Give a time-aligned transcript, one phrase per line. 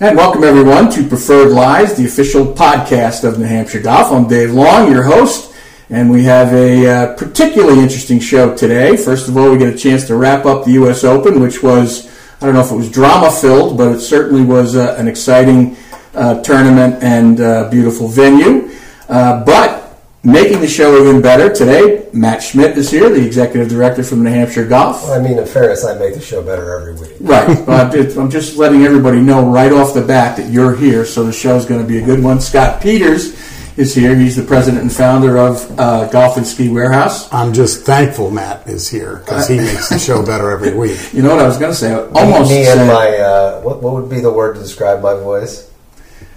[0.00, 4.12] And welcome everyone to Preferred Lies, the official podcast of New Hampshire Golf.
[4.12, 5.52] I'm Dave Long, your host,
[5.90, 8.96] and we have a uh, particularly interesting show today.
[8.96, 11.02] First of all, we get a chance to wrap up the U.S.
[11.02, 12.08] Open, which was,
[12.40, 15.76] I don't know if it was drama filled, but it certainly was uh, an exciting
[16.14, 18.70] uh, tournament and uh, beautiful venue.
[19.08, 19.87] Uh, but
[20.24, 24.30] Making the show even better today, Matt Schmidt is here, the executive director from New
[24.30, 25.04] Hampshire Golf.
[25.04, 27.16] Well, I mean, in fairness, I make the show better every week.
[27.20, 31.22] Right, but I'm just letting everybody know right off the bat that you're here, so
[31.22, 32.40] the show's going to be a good one.
[32.40, 33.38] Scott Peters
[33.78, 34.16] is here.
[34.16, 37.32] He's the president and founder of uh, Golf and Ski Warehouse.
[37.32, 41.14] I'm just thankful Matt is here because he makes the show better every week.
[41.14, 41.94] You know what I was going to say?
[41.94, 45.14] Almost me, me and my uh, what, what would be the word to describe my
[45.14, 45.72] voice?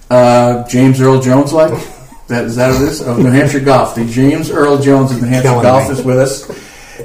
[0.07, 1.73] Uh, James Earl Jones like.
[2.31, 3.01] That is that what it is?
[3.01, 3.93] Of New Hampshire Golf.
[3.93, 5.99] The James Earl Jones of New Hampshire Killing Golf me.
[5.99, 6.49] is with us.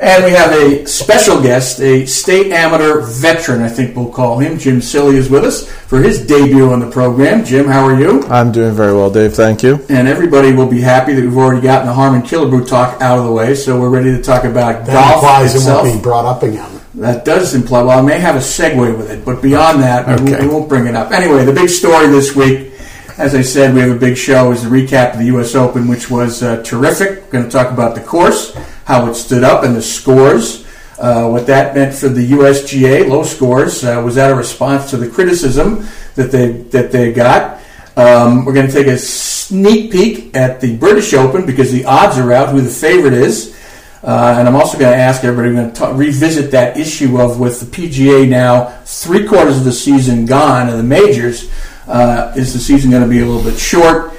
[0.00, 4.56] And we have a special guest, a state amateur veteran, I think we'll call him.
[4.56, 7.44] Jim Cilley is with us for his debut on the program.
[7.44, 8.22] Jim, how are you?
[8.26, 9.34] I'm doing very well, Dave.
[9.34, 9.84] Thank you.
[9.88, 13.24] And everybody will be happy that we've already gotten the Harmon Killebrew talk out of
[13.24, 15.86] the way, so we're ready to talk about that golf implies itself.
[15.86, 16.80] it won't be brought up again.
[16.94, 17.82] That does imply.
[17.82, 20.40] Well, I may have a segue with it, but beyond that, okay.
[20.42, 21.10] we won't bring it up.
[21.10, 22.75] Anyway, the big story this week
[23.18, 25.54] as I said, we have a big show as a recap of the U.S.
[25.54, 27.24] Open, which was uh, terrific.
[27.24, 30.66] We're going to talk about the course, how it stood up, and the scores.
[30.98, 33.84] Uh, what that meant for the USGA, low scores.
[33.84, 37.60] Uh, was that a response to the criticism that they that they got?
[37.96, 42.18] Um, we're going to take a sneak peek at the British Open because the odds
[42.18, 43.54] are out who the favorite is.
[44.02, 47.40] Uh, and I'm also going to ask everybody, we're going to revisit that issue of
[47.40, 51.50] with the PGA now three quarters of the season gone and the majors,
[51.86, 54.14] uh, is the season going to be a little bit short?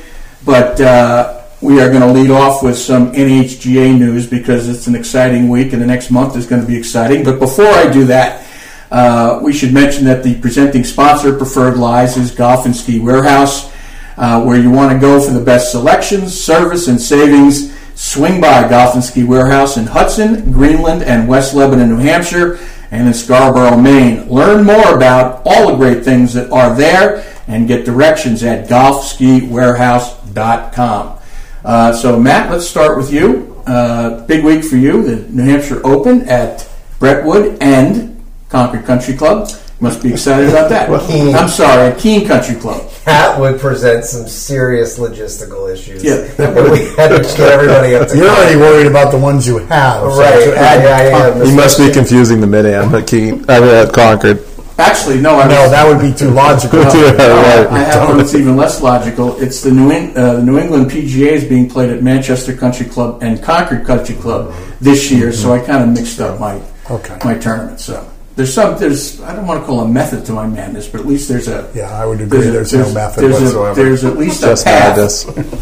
[0.46, 4.96] But uh, we are going to lead off with some NHGA news because it's an
[4.96, 7.24] exciting week and the next month is going to be exciting.
[7.24, 8.46] But before I do that,
[8.92, 13.74] uh, we should mention that the presenting sponsor, Preferred Lies, is Golf and Ski Warehouse,
[14.18, 17.76] uh, where you want to go for the best selections, service, and savings.
[17.96, 22.60] Swing by Golf and Ski Warehouse in Hudson, Greenland, and West Lebanon, New Hampshire,
[22.92, 24.30] and in Scarborough, Maine.
[24.30, 31.20] Learn more about all the great things that are there and get directions at golfskiwarehouse.com.
[31.64, 33.56] Uh, so, Matt, let's start with you.
[33.66, 36.68] Uh, big week for you, the New Hampshire Open at
[37.00, 39.50] Brentwood and Concord Country Club.
[39.80, 40.90] Must be excited about that.
[41.08, 41.36] Keene.
[41.36, 42.90] I'm sorry, Keene Country Club.
[43.06, 46.04] That would present some serious logistical issues.
[46.04, 46.22] Yeah,
[46.72, 48.18] we had to get everybody up to.
[48.18, 50.44] You're already worried about the ones you have, right?
[50.44, 51.44] So yeah, yeah, yeah.
[51.44, 54.44] You must be confusing the mid am at Keene, at Concord.
[54.78, 55.40] Actually, no.
[55.40, 56.80] I no, was, that would be too logical.
[56.82, 57.68] yeah, right.
[57.68, 59.42] I have one that's even less logical.
[59.42, 62.86] It's the New, In, uh, the New England PGA is being played at Manchester Country
[62.86, 66.62] Club and Concord Country Club this year, so I kind of mixed up my
[66.92, 67.18] okay.
[67.24, 67.80] my tournament.
[67.80, 71.02] So there's some there's I don't want to call a method to my madness, but
[71.02, 72.42] at least there's a yeah I would agree.
[72.42, 73.72] There's, there's no method there's whatsoever.
[73.72, 74.96] A, there's at least a path.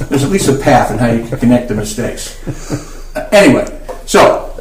[0.09, 2.36] there's at least a path in how you can connect the mistakes.
[3.16, 3.66] Uh, anyway,
[4.06, 4.55] so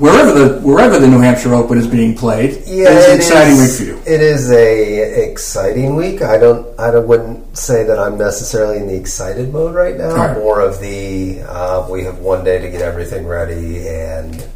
[0.00, 3.78] wherever the wherever the New Hampshire Open is being played, yeah, it's an exciting is,
[3.78, 4.12] week for you.
[4.12, 6.22] It is a exciting week.
[6.22, 10.14] I don't I don't, wouldn't say that I'm necessarily in the excited mode right now.
[10.14, 10.36] Right.
[10.36, 14.46] More of the uh, we have one day to get everything ready and.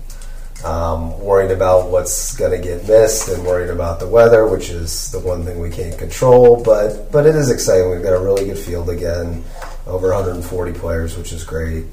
[0.65, 5.11] Um, worried about what's going to get missed and worried about the weather, which is
[5.11, 6.63] the one thing we can't control.
[6.63, 7.91] But but it is exciting.
[7.91, 9.45] We've got a really good field again,
[9.87, 11.85] over 140 players, which is great.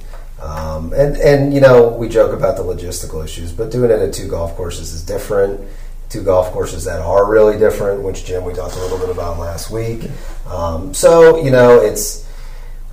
[0.41, 4.13] Um, and and you know we joke about the logistical issues, but doing it at
[4.13, 5.62] two golf courses is different.
[6.09, 9.38] Two golf courses that are really different, which Jim we talked a little bit about
[9.38, 10.09] last week.
[10.47, 12.28] Um, so you know it's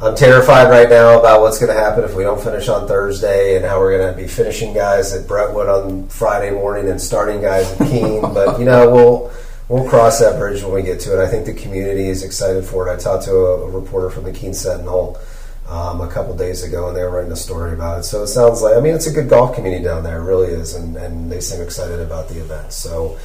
[0.01, 3.57] I'm terrified right now about what's going to happen if we don't finish on Thursday
[3.57, 7.41] and how we're going to be finishing guys at Brentwood on Friday morning and starting
[7.41, 8.21] guys at Keene.
[8.35, 9.33] but you know we'll
[9.69, 11.25] we'll cross that bridge when we get to it.
[11.25, 12.93] I think the community is excited for it.
[12.93, 15.19] I talked to a, a reporter from the Keene Sentinel
[15.69, 18.03] um, a couple days ago, and they were writing a story about it.
[18.05, 20.49] So it sounds like I mean it's a good golf community down there, it really
[20.49, 22.73] is, and, and they seem excited about the event.
[22.73, 23.19] So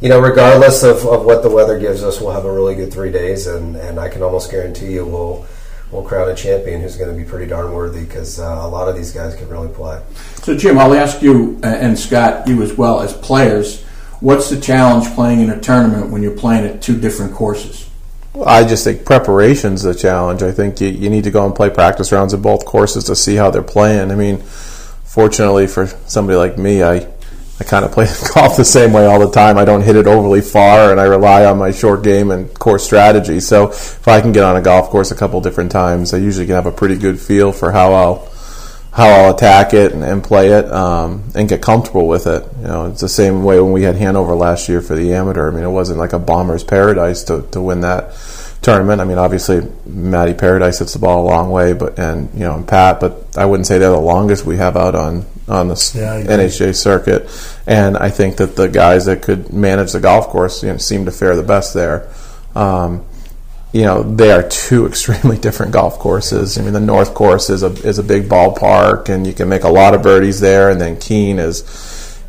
[0.00, 2.92] you know, regardless of, of what the weather gives us, we'll have a really good
[2.92, 5.46] three days, and, and I can almost guarantee you we'll
[5.90, 8.88] we'll crown a champion who's going to be pretty darn worthy because uh, a lot
[8.88, 10.02] of these guys can really play.
[10.42, 13.82] So Jim, I'll ask you uh, and Scott, you as well as players.
[14.20, 17.88] What's the challenge playing in a tournament when you're playing at two different courses?
[18.42, 20.42] I just think preparation's the challenge.
[20.42, 23.14] I think you, you need to go and play practice rounds at both courses to
[23.14, 24.10] see how they're playing.
[24.10, 27.08] I mean, fortunately for somebody like me, I
[27.60, 29.58] I kind of play golf the same way all the time.
[29.58, 32.84] I don't hit it overly far, and I rely on my short game and course
[32.84, 33.38] strategy.
[33.38, 36.46] So if I can get on a golf course a couple different times, I usually
[36.46, 38.33] can have a pretty good feel for how I'll
[38.94, 42.44] how I'll attack it and, and play it um, and get comfortable with it.
[42.60, 45.50] You know, it's the same way when we had Hanover last year for the amateur.
[45.50, 48.14] I mean, it wasn't like a bomber's paradise to, to win that
[48.62, 49.00] tournament.
[49.00, 52.54] I mean, obviously Matty Paradise hits the ball a long way, but and you know
[52.54, 55.92] and Pat, but I wouldn't say they're the longest we have out on on the
[55.94, 57.28] yeah, NHJ circuit.
[57.66, 61.04] And I think that the guys that could manage the golf course you know, seem
[61.04, 62.08] to fare the best there.
[62.54, 63.04] Um,
[63.74, 66.56] you know, they are two extremely different golf courses.
[66.56, 69.64] I mean, the North Course is a is a big ballpark, and you can make
[69.64, 70.70] a lot of birdies there.
[70.70, 71.62] And then Keene is,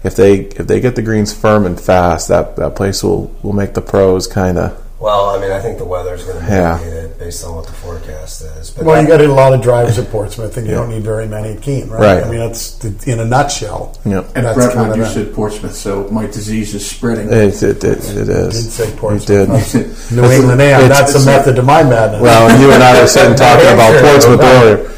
[0.03, 3.53] if they if they get the greens firm and fast, that that place will will
[3.53, 6.79] make the pros kind of well, I mean, I think the weather's going to yeah.
[6.79, 8.71] it based on what the forecast is.
[8.71, 10.79] But well, you got a lot of drivers at Portsmouth, and you yeah.
[10.79, 11.99] don't need very many at Keene, right?
[11.99, 12.23] right?
[12.23, 13.99] I mean, that's in a nutshell.
[14.05, 14.19] Yeah.
[14.35, 17.27] And that's Brett, kind you said Portsmouth, so my disease is spreading.
[17.27, 18.63] It, it, it, it is.
[18.63, 19.75] did say Portsmouth.
[19.75, 20.15] It did.
[20.15, 20.87] New England AM.
[20.87, 22.21] That's the method to my madness.
[22.21, 24.91] Well, you and I were sitting talking about Portsmouth earlier.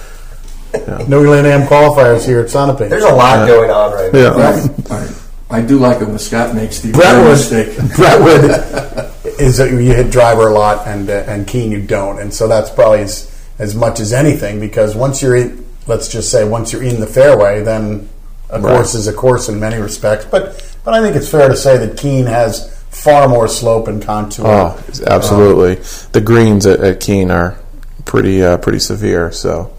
[0.73, 1.07] Yeah.
[1.07, 2.87] New England AM qualifiers here at Sunapee.
[2.87, 3.47] There's a lot yeah.
[3.47, 4.37] going on right now.
[4.37, 4.69] Yeah.
[4.89, 5.23] Right.
[5.49, 7.77] I do like it when Scott makes the Brentwood, mistake.
[7.95, 12.33] Brentwood is that you hit driver a lot, and uh, and Keene you don't, and
[12.33, 16.47] so that's probably as as much as anything because once you're in, let's just say
[16.47, 18.07] once you're in the fairway, then
[18.49, 18.75] a right.
[18.75, 20.25] course is a course in many respects.
[20.25, 24.01] But but I think it's fair to say that Keene has far more slope and
[24.01, 24.47] contour.
[24.47, 25.77] Oh, absolutely.
[25.77, 27.59] Um, the greens at, at Keene are
[28.05, 29.31] pretty uh, pretty severe.
[29.31, 29.73] So.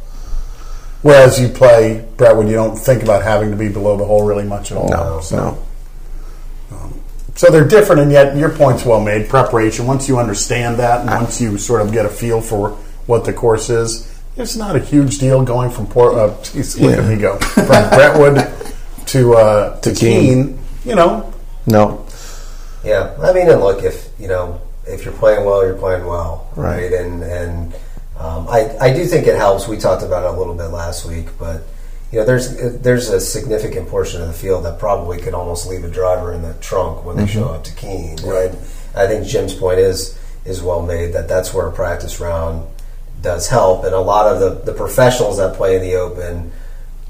[1.00, 4.26] Whereas you play Brett, when you don't think about having to be below the hole
[4.26, 4.88] really much at all.
[4.88, 5.37] No, so.
[5.37, 5.68] no.
[7.38, 9.29] So they're different, and yet your point's well made.
[9.29, 9.87] Preparation.
[9.87, 12.70] Once you understand that, and once you sort of get a feel for
[13.06, 16.17] what the course is, it's not a huge deal going from Port.
[16.17, 17.00] Uh, geez, look yeah.
[17.00, 18.38] at me go from Brentwood
[19.06, 20.58] to uh, to, to Keene.
[20.85, 21.32] You know.
[21.64, 22.05] No.
[22.82, 26.50] Yeah, I mean, and look, if you know, if you're playing well, you're playing well,
[26.56, 26.91] right?
[26.91, 26.93] right?
[26.93, 27.73] And and
[28.19, 29.69] um, I I do think it helps.
[29.69, 31.62] We talked about it a little bit last week, but
[32.10, 35.84] you know, there's there's a significant portion of the field that probably could almost leave
[35.84, 37.40] a driver in the trunk when they mm-hmm.
[37.40, 38.16] show up to Keene.
[38.25, 38.50] Right.
[38.50, 42.66] And I think Jim's point is is well made that that's where a practice round
[43.20, 46.52] does help, and a lot of the, the professionals that play in the Open,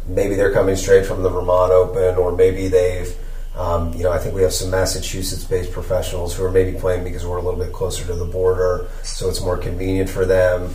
[0.07, 3.15] maybe they're coming straight from the Vermont Open, or maybe they've
[3.59, 7.27] um, you know, I think we have some Massachusetts-based professionals who are maybe playing because
[7.27, 10.73] we're a little bit closer to the border, so it's more convenient for them.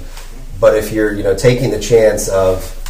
[0.60, 2.83] But if you're, you know, taking the chance of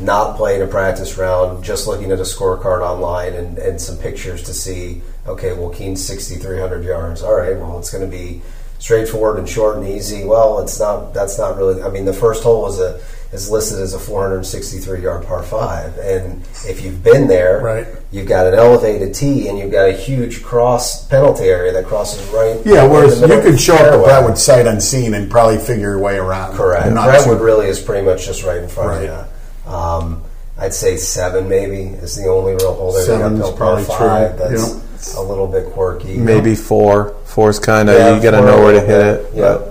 [0.00, 4.42] not playing a practice round, just looking at a scorecard online and, and some pictures
[4.44, 7.22] to see, okay, well, Keene's 6,300 yards.
[7.22, 8.42] All right, well, it's going to be
[8.78, 10.24] straightforward and short and easy.
[10.24, 11.14] Well, it's not.
[11.14, 11.82] That's not really.
[11.82, 13.00] I mean, the first hole is a
[13.32, 17.86] is listed as a 463 yard par five, and if you've been there, right.
[18.10, 22.26] you've got an elevated tee and you've got a huge cross penalty area that crosses
[22.28, 22.60] right.
[22.66, 26.18] Yeah, whereas you could show up at Brentwood sight unseen and probably figure your way
[26.18, 26.56] around.
[26.56, 26.92] Correct.
[26.92, 29.08] Brentwood really is pretty much just right in front right.
[29.08, 29.31] of you.
[29.66, 30.22] Um,
[30.58, 33.04] I'd say seven maybe is the only real hole there.
[33.04, 34.36] Seven's probably five.
[34.36, 34.48] True.
[34.48, 35.16] That's yep.
[35.16, 36.16] a little bit quirky.
[36.16, 37.16] Maybe four.
[37.24, 39.34] Four's kind of yeah, you got to know where to hit it.
[39.34, 39.68] Yeah.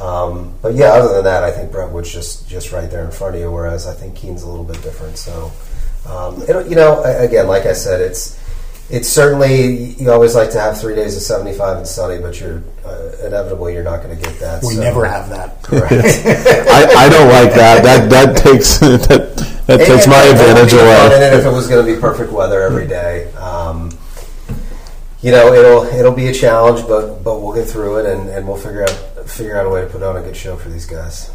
[0.00, 3.34] Um, but yeah, other than that, I think Brentwood's just just right there in front
[3.34, 3.50] of you.
[3.50, 5.18] Whereas I think Keene's a little bit different.
[5.18, 5.52] So,
[6.06, 8.38] um, it, you know, again, like I said, it's
[8.90, 12.62] it's certainly you always like to have three days of 75 and sunny, but you're
[12.84, 14.62] uh, inevitably you're not going to get that.
[14.62, 14.80] We so.
[14.80, 15.58] never have that.
[15.72, 17.82] I, I, don't like that.
[17.84, 21.12] That that takes that, that takes my advantage away.
[21.12, 23.96] And then if it was going to be perfect weather every day, um,
[25.22, 28.46] you know, it'll it'll be a challenge, but but we'll get through it and, and
[28.46, 30.86] we'll figure out figure out a way to put on a good show for these
[30.86, 31.30] guys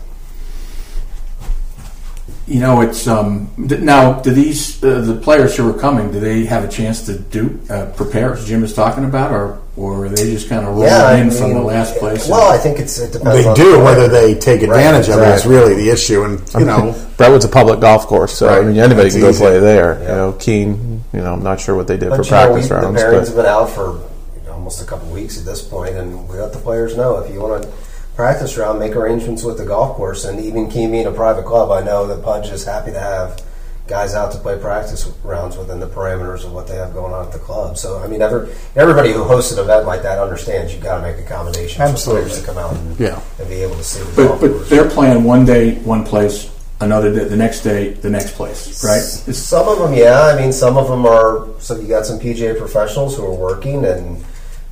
[2.48, 4.22] you know, it's um, now.
[4.22, 6.12] Do these uh, the players who are coming?
[6.12, 9.62] Do they have a chance to do uh, prepare, as Jim is talking about, or
[9.76, 12.30] or are they just kind of rolling yeah, in mean, from the last place?
[12.30, 13.46] Well, I think it's it depends.
[13.46, 15.26] They do whether they take advantage right, exactly.
[15.26, 18.06] of it is really the issue, and you I mean, know, Brentwood's a public golf
[18.06, 18.62] course, so right.
[18.62, 19.44] I mean anybody That's can go easy.
[19.44, 19.96] play there.
[19.96, 20.10] Yeah.
[20.10, 21.04] You know, Keene.
[21.14, 23.02] You know, I'm not sure what they did but, for practice know, we, rounds.
[23.02, 24.02] The pairings have been out for
[24.50, 27.42] almost a couple weeks at this point, and we let the players know if you
[27.42, 27.70] want to
[28.16, 31.72] practice round, make arrangements with the golf course, and even Key being a private club,
[31.72, 33.42] I know that Pudge is happy to have
[33.88, 37.26] guys out to play practice rounds within the parameters of what they have going on
[37.26, 37.78] at the club.
[37.78, 41.02] So, I mean, every, everybody who hosts an event like that understands you've got to
[41.04, 42.24] make accommodations Absolutely.
[42.24, 43.22] for players to come out and, yeah.
[43.40, 44.70] and be able to see the but, but course.
[44.70, 48.98] they're playing one day, one place, another day, the next day, the next place, right?
[48.98, 50.22] It's, some of them, yeah.
[50.22, 51.48] I mean, some of them are.
[51.60, 54.24] So you got some PGA professionals who are working, and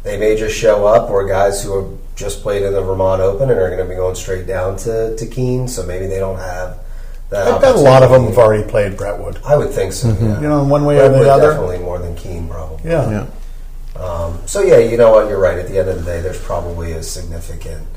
[0.01, 3.49] they may just show up, or guys who are just played in the Vermont Open
[3.49, 6.37] and are going to be going straight down to, to Keene, so maybe they don't
[6.37, 6.79] have
[7.29, 7.47] that.
[7.47, 9.41] I bet a lot of them have already played Brentwood.
[9.45, 10.09] I would think so.
[10.09, 10.25] Mm-hmm.
[10.25, 10.41] Yeah.
[10.41, 11.49] You know, in one way Brentwood or the other.
[11.51, 12.89] Definitely more than Keene, probably.
[12.89, 13.27] Yeah.
[13.95, 13.99] yeah.
[13.99, 15.27] Um, so yeah, you know what?
[15.27, 15.57] You're right.
[15.57, 17.87] At the end of the day, there's probably a significant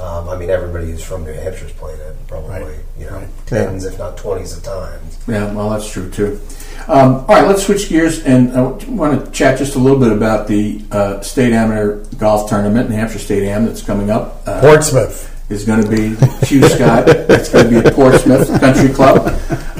[0.00, 2.74] Um, I mean, everybody who's from New Hampshire's played it probably, Right.
[2.98, 3.28] you know, Right.
[3.46, 5.18] tens if not twenties of times.
[5.28, 6.40] Yeah, well, that's true too.
[6.88, 10.10] Um, all right, let's switch gears and I want to chat just a little bit
[10.10, 14.42] about the uh, state amateur golf tournament, New Hampshire State Am, that's coming up.
[14.46, 15.28] Uh, Portsmouth.
[15.50, 17.04] is going to be Hugh Scott.
[17.08, 19.28] It's going to be at Portsmouth Country Club,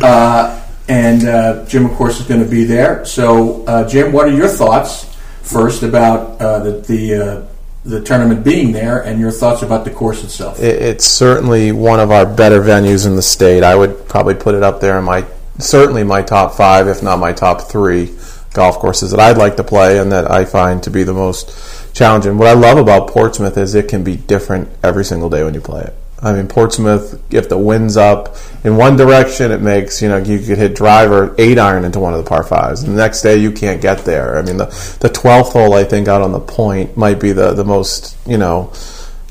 [0.02, 3.04] uh, and uh, Jim, of course, is going to be there.
[3.06, 5.06] So, uh, Jim, what are your thoughts
[5.40, 7.46] first about uh, the the, uh,
[7.84, 10.60] the tournament being there, and your thoughts about the course itself?
[10.60, 13.62] It, it's certainly one of our better venues in the state.
[13.62, 15.26] I would probably put it up there in my
[15.58, 18.14] certainly my top five, if not my top three
[18.52, 21.94] golf courses that I'd like to play and that I find to be the most
[21.94, 22.38] challenging.
[22.38, 25.60] What I love about Portsmouth is it can be different every single day when you
[25.60, 25.94] play it.
[26.22, 30.38] I mean, Portsmouth, if the wind's up in one direction, it makes, you know, you
[30.38, 32.82] could hit driver eight iron into one of the par fives.
[32.82, 34.38] And the next day, you can't get there.
[34.38, 34.66] I mean, the,
[35.00, 38.38] the 12th hole, I think, out on the point might be the, the most, you
[38.38, 38.72] know,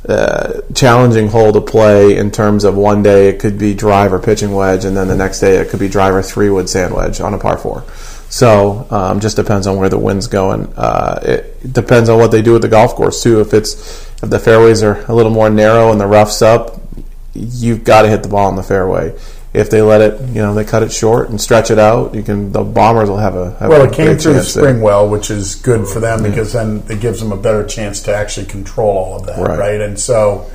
[0.07, 4.51] uh, challenging hole to play in terms of one day it could be driver pitching
[4.51, 7.33] wedge, and then the next day it could be driver three wood sand wedge on
[7.33, 7.83] a par four.
[8.29, 10.73] So um, just depends on where the wind's going.
[10.75, 13.41] Uh, it depends on what they do with the golf course too.
[13.41, 16.80] If it's if the fairways are a little more narrow and the roughs up,
[17.33, 19.17] you've got to hit the ball in the fairway.
[19.53, 22.23] If they let it, you know, they cut it short and stretch it out, you
[22.23, 22.53] can.
[22.53, 24.63] The bombers will have a have Well, a it came through the chance there.
[24.63, 28.01] spring well, which is good for them because then it gives them a better chance
[28.03, 29.59] to actually control all of that, Right.
[29.59, 29.81] right?
[29.81, 30.49] And so,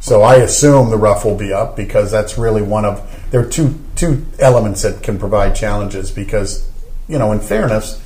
[0.00, 3.00] so I assume the rough will be up because that's really one of
[3.30, 6.68] there are two two elements that can provide challenges because
[7.06, 8.01] you know, in fairness,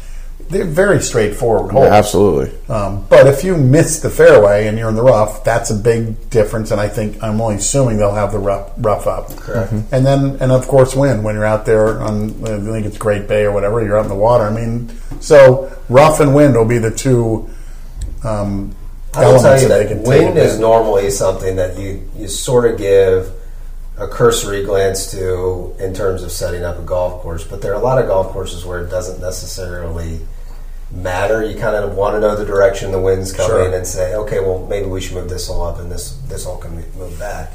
[0.48, 1.88] they're very straightforward holes.
[1.88, 2.56] Absolutely.
[2.68, 6.30] Um, but if you miss the fairway and you're in the rough, that's a big
[6.30, 6.70] difference.
[6.70, 9.30] And I think I'm only assuming they'll have the rough, rough up.
[9.36, 9.72] Correct.
[9.72, 13.26] And then, and of course, wind when you're out there on, I think it's Great
[13.28, 13.84] Bay or whatever.
[13.84, 14.44] You're out in the water.
[14.44, 17.50] I mean, so rough and wind will be the two
[18.24, 18.74] um,
[19.14, 20.06] I will tell elements you that they that can take.
[20.06, 23.32] wind is advantage- normally something that you, you sort of give
[23.98, 27.80] a cursory glance to in terms of setting up a golf course, but there are
[27.80, 30.20] a lot of golf courses where it doesn't necessarily
[30.90, 31.44] matter.
[31.44, 33.74] You kind of want to know the direction the wind's coming Sure.
[33.74, 36.56] and say, okay, well, maybe we should move this all up and this this all
[36.58, 37.52] can move back.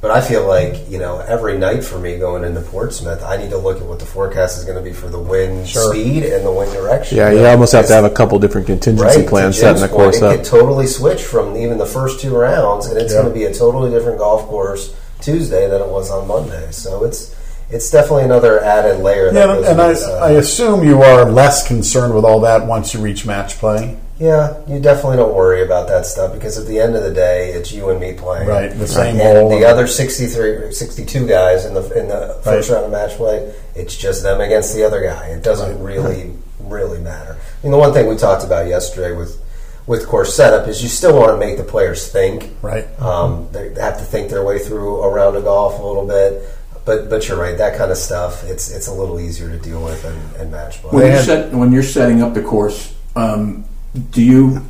[0.00, 3.48] But I feel like you know every night for me going into Portsmouth, I need
[3.50, 5.90] to look at what the forecast is going to be for the wind Sure.
[5.94, 7.16] speed and the wind direction.
[7.16, 9.96] Yeah, you almost have to have a couple different contingency Right, plans setting Jim's the
[9.96, 10.32] course point.
[10.32, 13.20] It could totally switch from even the first two rounds, and it's Yeah.
[13.22, 16.66] going to be a totally different golf course Tuesday than it was on Monday.
[16.70, 17.34] So it's
[17.74, 19.32] it's definitely another added layer.
[19.32, 22.94] Yeah, and with I, uh, I assume you are less concerned with all that once
[22.94, 23.98] you reach match play.
[24.18, 27.50] yeah, you definitely don't worry about that stuff because at the end of the day,
[27.52, 28.48] it's you and me playing.
[28.48, 32.76] Right, the same and the other 63, 62 guys in the in the first Right.
[32.76, 35.26] round of match play, it's just them against the other guy.
[35.28, 37.36] It doesn't really really matter.
[37.36, 39.40] I mean, the one thing we talked about yesterday with
[39.86, 42.50] with course setup is you still want to make the players think.
[42.62, 42.86] Right.
[43.00, 46.42] Um, they have to think their way through a round of golf a little bit.
[46.84, 47.56] But but you're right.
[47.56, 50.82] That kind of stuff, it's it's a little easier to deal with and, in match
[50.82, 50.90] play.
[50.92, 53.64] When you had- set when you're setting up the course, um,
[54.10, 54.60] do you,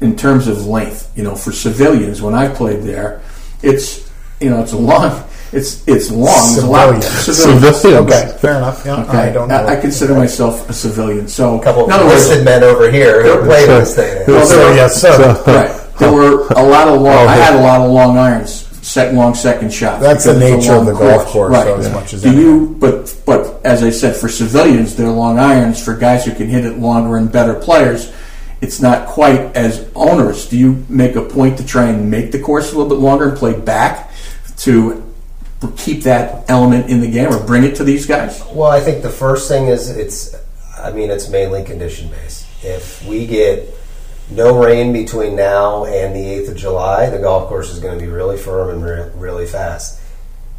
[0.00, 3.22] in terms of length, you know, for civilians, when I played there,
[3.62, 4.08] it's
[4.40, 6.28] you know it's a long, it's it's long.
[6.54, 7.02] It's a lot.
[7.02, 7.36] Civilians.
[7.72, 8.12] Civilians.
[8.12, 8.82] Okay, fair enough.
[8.86, 9.18] Yeah, Okay.
[9.18, 9.66] I don't know.
[9.66, 11.26] I, consider myself a civilian.
[11.26, 13.84] So, a couple in of other words, enlisted men over here who played in the
[13.84, 14.24] state.
[14.28, 15.42] Well, so, were- yes, sir.
[15.46, 17.26] right, there were a lot of long.
[17.26, 20.02] I had a lot of long irons, set long second shots.
[20.02, 21.64] That's the because it's a nature of long the golf course, right?
[21.64, 22.46] so as much as do anything.
[22.46, 22.76] you?
[22.78, 25.82] But but as I said, for civilians, they're long irons.
[25.82, 28.12] For guys who can hit it longer and better players,
[28.60, 30.48] it's not quite as onerous.
[30.48, 33.30] Do you make a point to try and make the course a little bit longer
[33.30, 34.10] and play back
[34.58, 35.02] to
[35.76, 38.42] keep that element in the game or bring it to these guys?
[38.52, 40.36] Well, I think the first thing is it's.
[40.78, 42.46] I mean, it's mainly condition based.
[42.64, 43.72] If we get
[44.34, 48.04] no rain between now and the eighth of July, the golf course is going to
[48.04, 50.00] be really firm and re- really fast.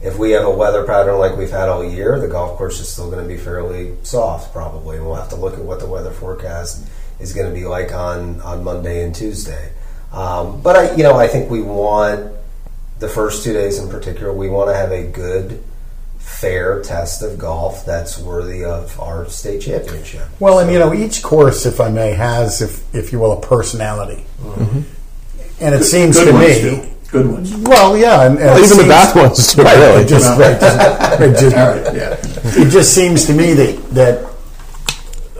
[0.01, 2.89] If we have a weather pattern like we've had all year, the golf course is
[2.89, 4.97] still going to be fairly soft, probably.
[4.97, 6.85] And we'll have to look at what the weather forecast
[7.19, 9.71] is going to be like on on Monday and Tuesday.
[10.11, 12.33] Um, but I, you know, I think we want
[12.99, 14.33] the first two days in particular.
[14.33, 15.63] We want to have a good
[16.23, 20.23] fair test of golf that's worthy of our state championship.
[20.39, 23.41] Well, and you know, each course, if I may, has, if if you will, a
[23.41, 24.25] personality.
[25.61, 26.89] And it seems Good to me, do.
[27.11, 27.55] Good ones.
[27.57, 30.01] well, yeah, and, and Well, it even the seems- bad ones too, right, really.
[30.03, 32.63] It just, right, just, it just- All right, yeah.
[32.65, 34.33] it just seems to me that that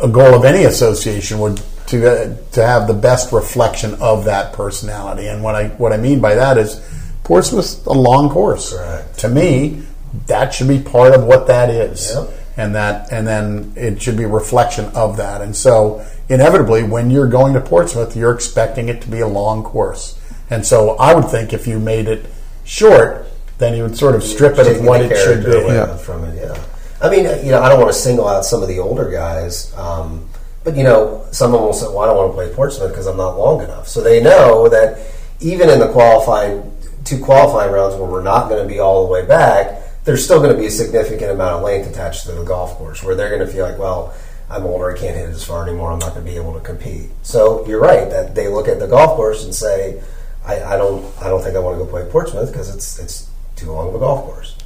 [0.02, 4.54] a goal of any association would to uh, to have the best reflection of that
[4.54, 5.28] personality.
[5.28, 6.80] And what I what I mean by that is
[7.24, 8.74] Portsmouth's a long course.
[8.74, 9.18] Correct.
[9.20, 9.82] To me,
[10.28, 12.14] that should be part of what that is.
[12.14, 12.40] Yep.
[12.56, 15.42] And that and then it should be a reflection of that.
[15.42, 19.64] And so inevitably when you're going to Portsmouth, you're expecting it to be a long
[19.64, 20.20] course.
[20.50, 22.28] And so I would think if you made it
[22.64, 23.26] short,
[23.58, 25.52] then you would sort of strip it of what it should be.
[25.52, 25.98] Yeah.
[25.98, 26.64] From it, yeah.
[27.02, 29.74] I mean, you know, I don't want to single out some of the older guys,
[29.76, 30.30] um,
[30.64, 32.92] but you know, some of them will say, "Well, I don't want to play Portsmouth
[32.92, 35.00] because I'm not long enough." So they know that
[35.42, 36.72] even in the qualifying
[37.04, 40.40] two qualifying rounds where we're not going to be all the way back, there's still
[40.40, 43.30] going to be a significant amount of length attached to the golf course where they're
[43.30, 44.14] going to feel like, well,
[44.50, 46.54] I'm older, I can't hit it as far anymore, I'm not going to be able
[46.54, 47.10] to compete.
[47.24, 50.02] So you're right that they look at the golf course and say,
[50.46, 53.30] I, I don't, I don't think I want to go play Portsmouth because it's it's
[53.56, 54.58] too long of a golf course.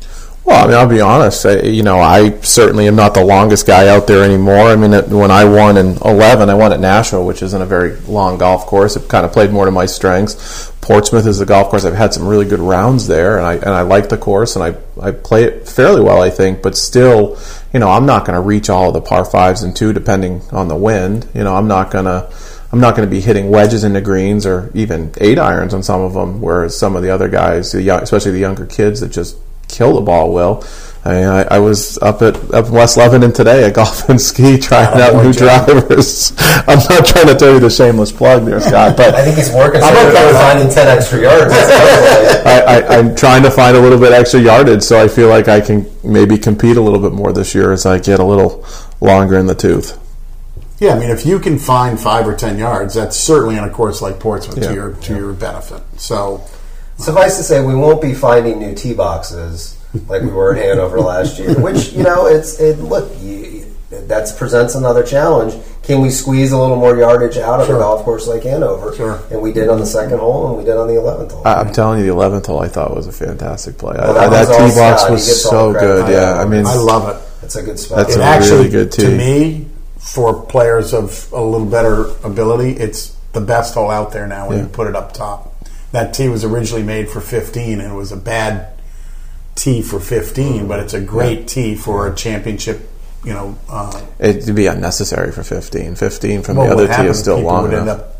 [0.43, 1.45] Well, I mean, I'll be honest.
[1.45, 4.69] I, you know, I certainly am not the longest guy out there anymore.
[4.69, 7.65] I mean, it, when I won in 11, I won at Nashua, which isn't a
[7.65, 8.95] very long golf course.
[8.95, 10.71] It kind of played more to my strengths.
[10.79, 11.83] Portsmouth is a golf course.
[11.83, 14.63] I've had some really good rounds there, and I and I like the course, and
[14.63, 16.61] I I play it fairly well, I think.
[16.61, 17.37] But still,
[17.73, 20.41] you know, I'm not going to reach all of the par fives and two, depending
[20.51, 21.27] on the wind.
[21.33, 22.31] You know, I'm not going to.
[22.69, 26.01] I'm not going to be hitting wedges into greens or even eight irons on some
[26.01, 29.37] of them, whereas some of the other guys, especially the younger kids that just
[29.69, 30.65] kill the ball will.
[31.07, 34.19] I mean, I, I was up at up in West Lebanon today at Golf and
[34.19, 35.65] Ski trying out new John.
[35.65, 36.33] drivers.
[36.39, 39.51] I'm not trying to tell you the shameless plug there, Scott, but I think he's
[39.53, 40.53] working so How about hard on that?
[40.53, 41.53] finding ten extra yards.
[42.45, 45.47] I, I, I'm trying to find a little bit extra yardage, so I feel like
[45.47, 48.65] I can maybe compete a little bit more this year as I get a little
[48.99, 49.97] longer in the tooth.
[50.79, 53.71] Yeah, I mean, if you can find five or ten yards, that's certainly on a
[53.71, 54.67] course like Portsmouth Yeah.
[54.67, 55.81] to your to your benefit.
[55.95, 56.43] So
[56.97, 59.76] Suffice to say, we won't be finding new tee boxes
[60.07, 61.59] like we were in Hanover last year.
[61.59, 62.79] Which you know, it's it.
[62.79, 65.53] Look, you, that presents another challenge.
[65.83, 67.77] Can we squeeze a little more yardage out of Sure.
[67.77, 68.93] a golf course like Hanover?
[68.93, 69.21] Sure.
[69.31, 71.47] And we did on the second hole, and we did on the eleventh hole.
[71.47, 73.95] I, I'm telling you, the 11th hole I thought was a fantastic play.
[73.97, 75.11] Well, I, that that was all tee box Scott.
[75.11, 76.11] Was so good.
[76.11, 76.41] Yeah.
[76.41, 77.45] I mean, I love it.
[77.45, 77.99] it's a good spot.
[77.99, 82.71] That's it a actually, really good to me, for players of a little better ability,
[82.71, 84.63] it's the best hole out there now when Yeah.
[84.63, 85.53] you put it up top.
[85.93, 88.76] That tee was originally made for 15, and it was a bad
[89.57, 92.89] tee for 15, but it's a great tee for a championship.
[93.25, 95.95] You know, uh, it'd be unnecessary for 15.
[95.95, 97.99] 15 from well, the other tee is still long would end enough.
[97.99, 98.17] up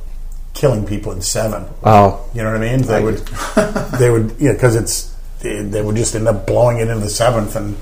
[0.54, 1.66] killing people in seven.
[1.84, 2.82] Oh, You know what I mean?
[2.82, 3.18] They would,
[4.00, 7.10] they would, yeah, because it's they, they would just end up blowing it in the
[7.10, 7.78] seventh, and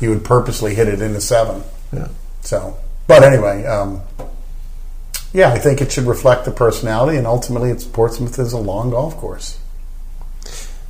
[0.00, 1.62] you would purposely hit it in the seven.
[1.92, 2.08] yeah.
[2.40, 4.02] So, but anyway, um,
[5.32, 8.90] yeah, I think it should reflect the personality, and ultimately, it's Portsmouth is a long
[8.90, 9.58] golf course.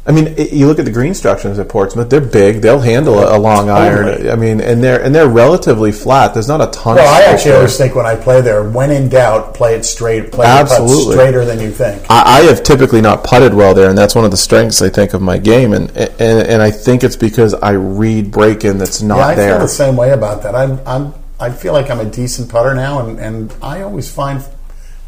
[0.09, 2.63] I mean, i you look at the green structures at Portsmouth; they're big.
[2.63, 4.07] They'll handle a, a long iron.
[4.07, 4.31] Totally.
[4.31, 6.33] I mean, and they're and they're relatively flat.
[6.33, 6.95] There's not a ton.
[6.95, 7.59] Well, of I actually there.
[7.59, 10.31] always think when I play there, when in doubt, play it straight.
[10.31, 11.13] Play Absolutely.
[11.13, 12.05] straighter than you think.
[12.09, 14.91] I, I have typically not putted well there, and that's one of the strengths I
[14.91, 15.73] think of my game.
[15.73, 19.35] And and, and I think it's because I read break in that's not yeah, I
[19.35, 19.55] there.
[19.55, 20.55] feel the same way about that.
[20.55, 24.45] I'm, I'm, I feel like I'm a decent putter now, and, and I always find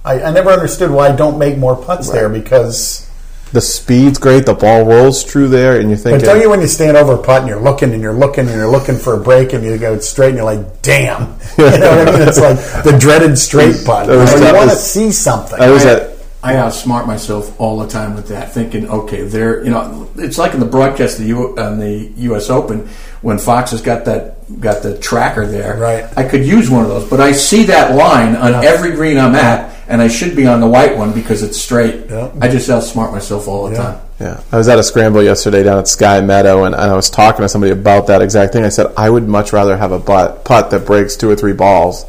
[0.05, 3.08] I, I never understood why I don't make more putts there because.
[3.53, 4.47] The speed's great.
[4.47, 7.15] The ball rolls through there, and you're But thinking, don't you when you stand over
[7.15, 9.65] a putt and you're looking and you're looking and you're looking for a break and
[9.65, 11.37] you go straight and you're like, damn.
[11.59, 12.29] You know what I mean?
[12.29, 14.07] It's like the dreaded straight putt.
[14.07, 15.61] That was- You, know, that you want to see something.
[15.61, 19.65] I was I, at I outsmart myself all the time with that, thinking, okay, there,
[19.65, 22.49] you know, it's like in the broadcast of the U, on the U.S.
[22.49, 22.89] Open
[23.23, 25.77] when Fox has got that got the tracker there.
[25.77, 26.07] Right.
[26.17, 28.71] I could use one of those, but I see that line on Yeah.
[28.71, 32.07] every green I'm at, and I should be on the white one because it's straight.
[32.11, 32.29] Yeah.
[32.41, 33.83] I just outsmart myself all the Yeah.
[33.83, 33.97] time.
[34.21, 37.09] Yeah, I was at a scramble yesterday down at Sky Meadow, and, and I was
[37.09, 38.65] talking to somebody about that exact thing.
[38.65, 41.53] I said I would much rather have a butt, putt that breaks two or three
[41.53, 42.05] balls,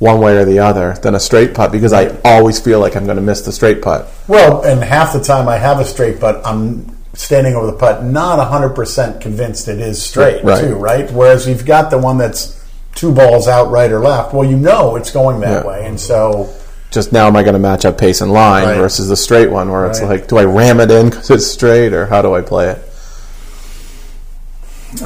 [0.00, 3.04] one way or the other, than a straight putt because I always feel like I'm
[3.04, 4.08] going to miss the straight putt.
[4.26, 8.04] Well, and half the time I have a straight putt, I'm standing over the putt,
[8.04, 10.60] not 100% convinced it is straight, Right.
[10.60, 11.10] too, right?
[11.12, 12.58] Whereas you've got the one that's
[12.94, 14.32] two balls out, right or left.
[14.34, 15.68] Well, you know it's going that Yeah.
[15.68, 15.84] way.
[15.86, 16.48] And so,
[16.90, 18.76] Just now, am I going to match up pace and line Right.
[18.76, 21.94] versus the straight one, where it's like, do I ram it in because it's straight,
[21.94, 22.78] or how do I play it?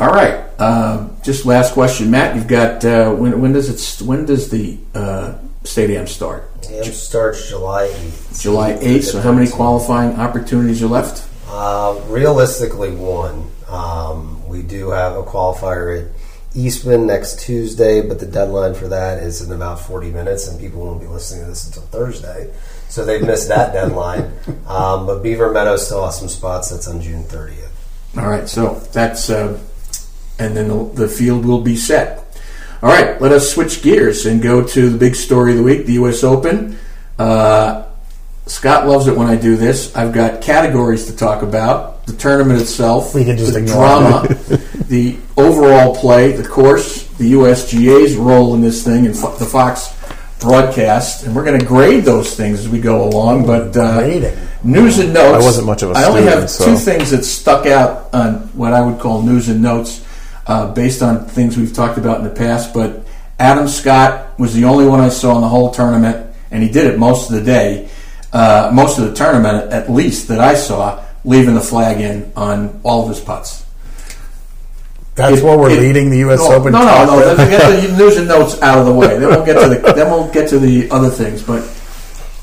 [0.01, 0.41] All right.
[0.59, 2.35] Uh, just last question, Matt.
[2.35, 4.05] You've got uh, when, when does it?
[4.05, 6.51] When does the uh, State Am start?
[6.69, 8.41] It starts July 8th.
[8.43, 9.05] July eighth.
[9.05, 11.23] So how many qualifying opportunities are left?
[11.49, 13.51] Uh, realistically, one.
[13.69, 16.11] Um, we do have a qualifier at
[16.55, 20.85] Eastman next Tuesday, but the deadline for that is in about 40 minutes, and people
[20.85, 22.53] won't be listening to this until Thursday.
[22.89, 24.33] So they've missed that deadline.
[24.67, 26.71] Um, but Beaver Meadow still has some spots.
[26.71, 27.69] That's on June 30th.
[28.19, 29.61] All right, so that's uh,
[30.41, 32.25] and then the, the field will be set.
[32.83, 35.87] All right, let us switch gears and go to the big story of the week:
[35.87, 36.25] the U.S.
[36.25, 36.79] Open.
[37.17, 37.87] Uh,
[38.47, 39.95] Scott loves it when I do this.
[39.97, 44.27] I've got categories to talk about: the tournament itself, We can just the drama,
[44.89, 49.93] the overall play, the course, the USGA's role in this thing, and fo- the Fox
[50.39, 53.47] broadcast, and we're going to grade those things as we go along.
[53.47, 54.01] But uh,
[54.63, 55.43] news and notes.
[55.43, 58.35] I wasn't much of a I only have so- two things that stuck out on
[58.55, 60.05] what I would call news and notes,
[60.47, 62.73] uh, based on things we've talked about in the past.
[62.73, 63.05] But
[63.41, 66.87] Adam Scott was the only one I saw in the whole tournament, and he did
[66.87, 67.89] it most of the day,
[68.37, 72.81] uh, most of the tournament at least that I saw, leaving the flag in on
[72.85, 73.65] all of his putts.
[75.15, 76.41] That's It- what we're it- leading the U.S.
[76.41, 76.73] no, Open.
[76.73, 77.17] No, no, no.
[77.17, 79.19] Let's get the news and notes out of the way.
[79.19, 81.43] Then we'll get to the then we'll get to the other things.
[81.43, 81.63] But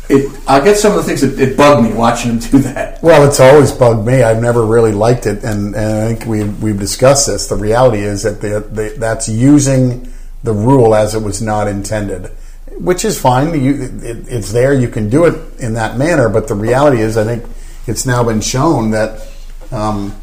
[0.09, 3.01] it, I'll get some of the things that it bugged me watching him do that.
[3.03, 4.23] Well, it's always bugged me.
[4.23, 7.45] I've never really liked it, and, and I think we we've discussed this.
[7.47, 10.11] The reality is that the, the, that's using
[10.43, 12.31] the rule as it was not intended,
[12.79, 13.53] which is fine.
[13.61, 14.73] You, it, it's there.
[14.73, 17.43] You can do it in that manner, but the reality is, I think
[17.87, 19.27] it's now been shown that.
[19.71, 20.15] Um,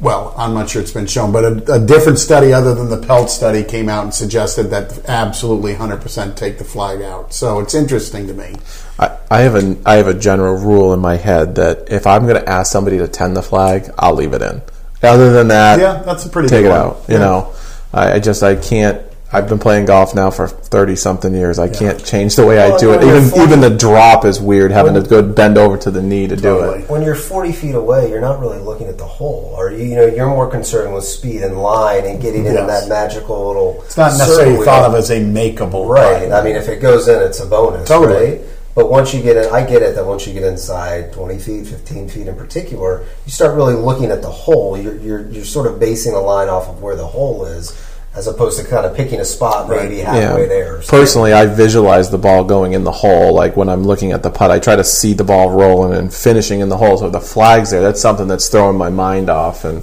[0.00, 2.98] well, I'm not sure it's been shown, but a, a different study other than the
[2.98, 7.32] Pelz study came out and suggested that absolutely 100% take the flag out.
[7.32, 8.56] So it's interesting to me.
[8.98, 12.26] I, I have a I have a general rule in my head that if I'm
[12.26, 14.60] going to ask somebody to tend the flag, I'll leave it in.
[15.02, 16.80] Other than that, Yeah, that's a pretty take good it one.
[16.80, 17.02] out.
[17.08, 17.20] You Yeah.
[17.20, 17.54] know,
[17.92, 19.00] I, I just I can't.
[19.34, 21.58] I've been playing golf now for thirty something years.
[21.58, 23.02] I can't change the way I do it.
[23.02, 24.70] Even 40 even the drop is weird.
[24.70, 26.88] Having to go bend over to the knee to do it.
[26.88, 29.52] When you're 40 feet away, you're not really looking at the hole.
[29.56, 32.88] Or you, you know, you're more concerned with speed and line and getting in that
[32.88, 33.82] magical little.
[33.84, 36.30] It's not necessarily circle thought of as a makeable Right.
[36.30, 38.38] I mean, if it goes in, it's a bonus, Totally.
[38.38, 38.40] right?
[38.74, 41.66] But once you get in, I get it that once you get inside 20 feet,
[41.66, 44.76] 15 feet in particular, you start really looking at the hole.
[44.76, 47.70] You're, you're, you're sort of basing a line off of where the hole is,
[48.16, 50.80] as opposed to kind of picking a spot maybe halfway there.
[50.86, 53.34] Personally, I visualize the ball going in the hole.
[53.34, 56.14] Like when I'm looking at the putt, I try to see the ball rolling and
[56.14, 56.96] finishing in the hole.
[56.96, 59.82] So the flag's there, that's something that's throwing my mind off, and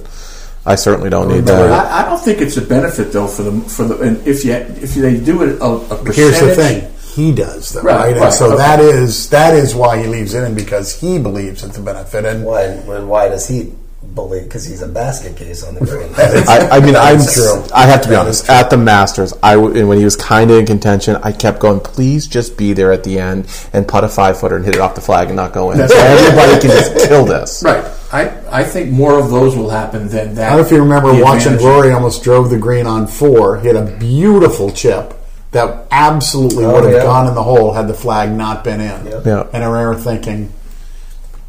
[0.64, 1.70] I certainly don't need that.
[1.70, 4.52] I, I don't think it's a benefit though for the for the and if you
[4.52, 6.16] if they do it a, a percentage.
[6.16, 6.88] Here's the thing.
[7.14, 8.12] He does though, Right, right?
[8.12, 8.56] And right, so okay.
[8.56, 12.24] that is that is why he leaves it in because he believes it's a benefit.
[12.24, 13.74] And Why, when, why does he
[14.14, 14.44] believe?
[14.44, 16.12] Because he's a basket case on the green.
[16.48, 17.18] I, I mean, I'm.
[17.20, 17.64] True.
[17.74, 18.46] I have to be That honest.
[18.46, 18.54] true.
[18.54, 21.60] At the Masters, I w- and when he was kind of in contention, I kept
[21.60, 21.80] going.
[21.80, 24.80] Please just be there at the end and putt a five footer and hit it
[24.80, 25.78] off the flag and not go in.
[25.88, 27.62] So everybody can just kill this.
[27.64, 27.84] Right.
[28.12, 30.46] I, I think more of those will happen than that.
[30.46, 31.62] I don't know if you remember The watching advantage.
[31.64, 33.58] Rory almost drove the green on four.
[33.60, 35.14] He had a beautiful chip
[35.52, 37.02] that absolutely Oh, would have yeah.
[37.04, 39.06] gone in the hole had the flag not been in.
[39.06, 39.20] Yeah.
[39.24, 39.46] Yeah.
[39.54, 40.52] And I remember thinking,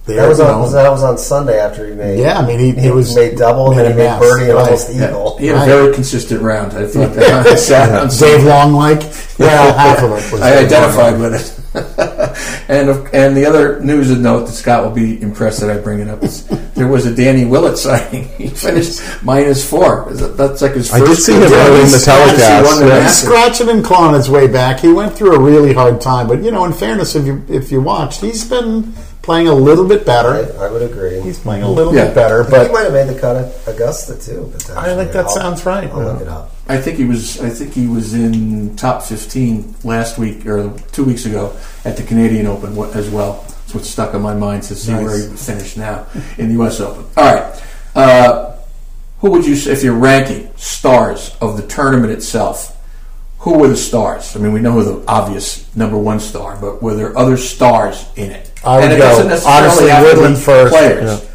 [0.05, 0.61] there, That was you on.
[0.61, 2.19] know, that was on Sunday after he made.
[2.19, 4.53] Yeah, I mean, he- he was- made double, and then he made mess, birdie and
[4.55, 4.65] right.
[4.65, 5.37] almost Yeah, eagle.
[5.39, 5.63] he had Right.
[5.69, 6.73] a very consistent round.
[6.73, 9.01] I thought that I sat Dave Long like.
[9.39, 10.41] Well, half of it was.
[10.41, 11.21] I Dave identified Long.
[11.21, 11.59] with it.
[12.67, 15.77] and of- and the other news and note that Scott will be impressed that I
[15.77, 16.43] bring it up is
[16.75, 18.25] there was a Danny Willett signing.
[18.37, 20.07] He finished minus four.
[20.11, 21.11] That's like his I first.
[21.15, 21.59] did see him career.
[21.61, 23.03] early in the telecast, won yeah.
[23.03, 24.81] He's scratching and clawing his way back.
[24.81, 27.71] He went through a really hard time, but you know, in fairness, if you if
[27.71, 30.53] you watched, he's been playing a little bit better.
[30.59, 31.19] I would agree.
[31.21, 32.05] He's playing a little Yeah.
[32.05, 34.49] bit better, But he but might have made the cut at Augusta too.
[34.53, 34.77] Potentially.
[34.77, 35.89] I think that I'll- sounds right.
[35.91, 36.51] I'll look it up.
[36.69, 37.41] I think he was.
[37.41, 41.51] I think he was in top fifteen last week or two weeks ago
[41.83, 43.43] at the Canadian Open wa- as well.
[43.47, 45.03] That's what stuck in my mind to see Nice.
[45.03, 46.05] where he finished now
[46.37, 46.79] in the U.S.
[46.79, 47.03] Open.
[47.17, 47.43] All right,
[47.95, 48.45] uh,
[49.19, 52.75] who would you say if you're ranking stars of the tournament itself?
[53.39, 54.33] Who were the stars?
[54.35, 58.05] I mean, we know who the obvious number one star, but were there other stars
[58.15, 58.51] in it?
[58.65, 60.73] I would and it go, doesn't necessarily honestly, have to be Woodland first.
[60.73, 61.29] Players.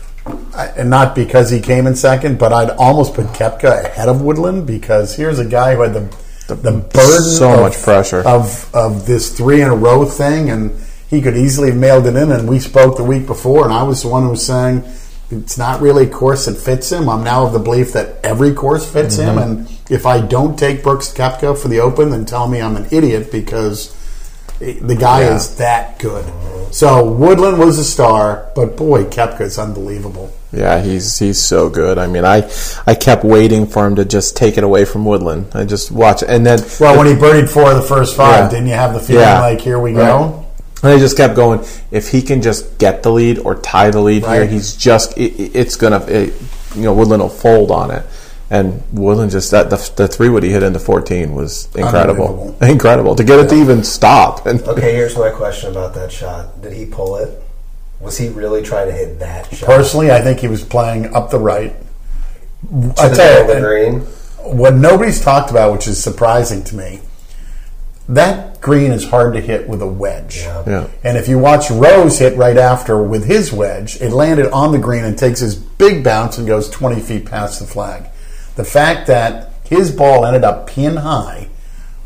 [0.54, 4.22] I- and not because he came in second, but I'd almost put Koepka ahead of
[4.22, 6.16] Woodland because here's a guy who had the
[6.54, 8.26] the, burden so of, much pressure.
[8.26, 10.72] of of this three in a row thing, and
[11.10, 12.32] he could easily have mailed it in.
[12.32, 14.82] And we spoke the week before, and I was the one who was saying
[15.30, 17.08] it's not really a course that fits him.
[17.08, 19.38] I'm now of the belief that every course fits him, Mm-hmm.
[19.68, 22.86] and if I don't take Brooks Koepka for the Open, then tell me I'm an
[22.90, 23.94] idiot because
[24.60, 25.36] the guy Yeah.
[25.36, 26.24] is that good.
[26.70, 30.30] So Woodland was a star, but boy, Koepka is unbelievable.
[30.52, 31.98] Yeah, he's he's so good.
[31.98, 32.48] I mean, I
[32.86, 35.46] I kept waiting for him to just take it away from Woodland.
[35.54, 38.48] I just watch, and then Well, when he birdied four of the first five, Yeah.
[38.50, 39.40] didn't you have the feeling Yeah.
[39.40, 40.44] like, here we go?
[40.82, 41.60] And I just kept going.
[41.90, 45.50] If he can just get the lead or tie the lead here, he's just it-
[45.54, 46.32] it's gonna it,
[46.74, 48.02] you know Woodland will fold on it.
[48.50, 52.66] And Woodland just that the, the three wood he hit into fourteen was incredible, Unbelievable.
[52.66, 54.46] incredible to get it to even stop.
[54.46, 56.62] And Okay, here's my question about that shot.
[56.62, 57.42] Did he pull it?
[58.00, 59.66] Was he really trying to hit that shot?
[59.66, 61.74] Personally, I think he was playing up the right.
[62.70, 64.00] to I the tell you, the green.
[64.56, 67.00] what nobody's talked about, which is surprising to me,
[68.08, 70.38] that green is hard to hit with a wedge.
[70.38, 70.64] Yeah.
[70.66, 74.72] yeah, And if you watch Rose hit right after with his wedge, it landed on
[74.72, 78.06] the green and takes his big bounce and goes 20 feet past the flag.
[78.58, 81.48] The fact that his ball ended up pin high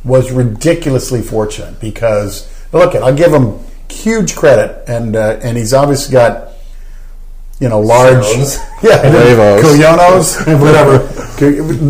[0.05, 6.13] was ridiculously fortunate because look, I'll give him huge credit, and uh, and he's obviously
[6.13, 6.51] got
[7.59, 8.57] you know large Stones.
[8.83, 9.01] yeah
[9.63, 10.99] Cuyonos, whatever.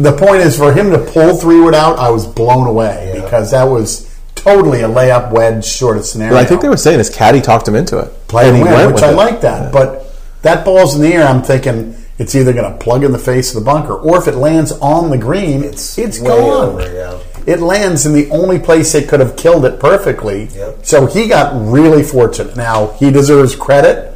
[0.03, 3.23] the point is for him to pull three wood out, I was blown away Yeah.
[3.25, 6.35] because that was totally a layup wedge sort of scenario.
[6.37, 8.29] But I think they were saying his caddy talked him into it.
[8.29, 9.17] play and win, which I it.
[9.17, 9.73] like that.
[9.73, 10.05] But
[10.43, 11.27] that ball's in the air.
[11.27, 14.29] I'm thinking it's either going to plug in the face of the bunker, or if
[14.29, 16.31] it lands on the green, It's it's, gone.
[16.31, 17.19] over, yeah.
[17.47, 20.45] It lands in the only place it could have killed it perfectly.
[20.55, 20.87] Yep.
[20.87, 22.57] So he got really fortunate.
[22.57, 24.12] Now he deserves credit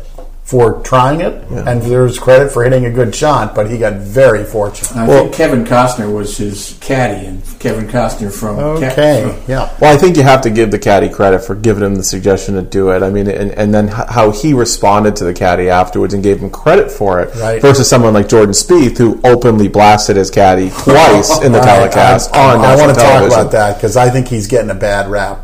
[0.46, 3.52] for trying it, and deserves credit for hitting a good shot.
[3.52, 4.94] But he got very fortunate.
[4.96, 9.76] I think Kevin Costner was his caddy, and Kevin Costner from Ca- Okay, from- yeah.
[9.80, 12.54] Well, I think you have to give the caddy credit for giving him the suggestion
[12.54, 13.02] to do it.
[13.02, 16.50] I mean, and, and then how he responded to the caddy afterwards and gave him
[16.50, 17.61] credit for it, Right.
[17.61, 22.32] versus someone like Jordan Spieth who openly blasted his caddy twice in the I- telecast
[22.37, 24.74] I, on I, national want to talk about that because I think he's getting a
[24.76, 25.40] bad rap.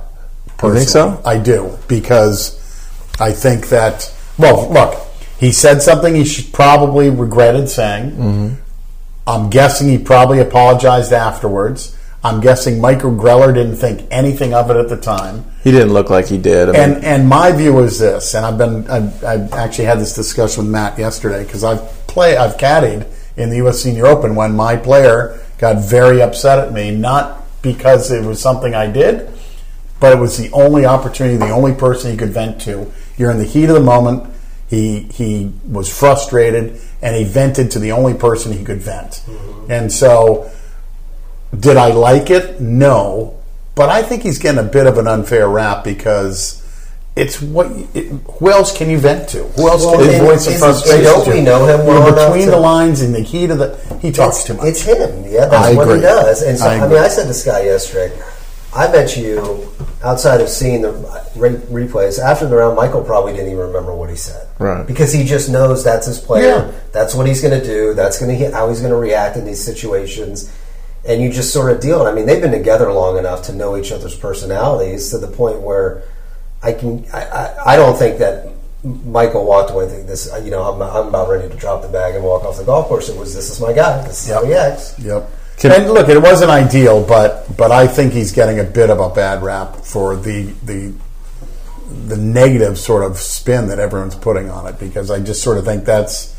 [0.62, 1.20] You think so?
[1.26, 2.54] I do because
[3.18, 4.11] I think that.
[4.38, 4.98] Well, look,
[5.38, 8.10] he said something he should probably regretted saying.
[8.12, 8.54] Mm-hmm.
[9.26, 11.96] I'm guessing he probably apologized afterwards.
[12.24, 15.44] I'm guessing Michael Greller didn't think anything of it at the time.
[15.64, 16.68] He didn't look like he did.
[16.68, 19.98] I mean, And and my view is this, and I've been I've, I've actually had
[19.98, 23.82] this discussion with Matt yesterday because I've play I've caddied in the U.S.
[23.82, 28.74] Senior Open when my player got very upset at me, not because it was something
[28.74, 29.32] I did,
[29.98, 32.92] but it was the only opportunity, the only person he could vent to.
[33.16, 34.32] You're in the heat of the moment.
[34.68, 39.70] He he was frustrated and he vented to the only person he could vent, mm-hmm.
[39.70, 40.50] and so.
[41.54, 42.62] Did I like it?
[42.62, 43.38] No,
[43.74, 46.62] but I think he's getting a bit of an unfair rap because
[47.14, 47.66] it's what.
[47.94, 49.44] It, who else can you vent to?
[49.44, 52.32] Who else Well, can you voice a frustration don't we know him You're well enough
[52.32, 53.76] between to- the lines in the heat of the.
[54.00, 54.66] He talks too much.
[54.68, 55.24] It's him.
[55.26, 55.96] Yeah, that's I what agree.
[55.96, 56.40] he does.
[56.42, 56.98] And so, I I, mean.
[56.98, 58.18] I said this guy yesterday,
[58.74, 59.68] I bet you,
[60.02, 60.92] outside of seeing the
[61.36, 61.56] re-
[61.86, 64.86] replays after the round, Michael probably didn't even remember what he said, Right.
[64.86, 66.70] Because he just knows that's his player.
[66.72, 66.72] Yeah.
[66.92, 67.92] That's what he's going to do.
[67.94, 70.50] That's going to how he's going to react in these situations.
[71.04, 72.02] And you just sort of deal.
[72.02, 75.60] I mean, they've been together long enough to know each other's personalities to the point
[75.60, 76.04] where
[76.62, 77.04] I can.
[77.12, 78.52] I, I, I don't think that
[78.84, 80.32] Michael walked away thinking this.
[80.44, 82.86] You know, I'm, I'm about ready to drop the bag and walk off the golf
[82.86, 83.08] course.
[83.08, 84.02] It was this is my guy.
[84.06, 84.98] This is how he acts.
[85.00, 85.28] Yep.
[85.62, 89.00] Can- and look, it wasn't ideal, but but I think he's getting a bit of
[89.00, 90.92] a bad rap for the the
[92.06, 95.64] the negative sort of spin that everyone's putting on it because I just sort of
[95.64, 96.34] think that's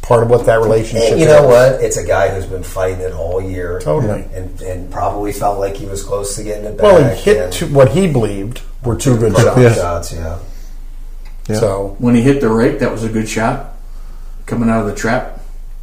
[0.00, 1.12] part of what that relationship.
[1.12, 1.48] And you know is.
[1.74, 1.84] what?
[1.84, 4.24] It's a guy who's been fighting it all year, Totally.
[4.32, 6.84] and and probably felt like he was close to getting it back.
[6.84, 9.58] Well, he hit two, what he believed were two good shots.
[9.60, 9.74] Yeah.
[9.74, 10.12] shots.
[10.12, 10.38] Yeah.
[11.48, 11.56] Yeah.
[11.58, 13.74] So, When he hit the rake, that was a good shot
[14.46, 15.40] coming out of the trap.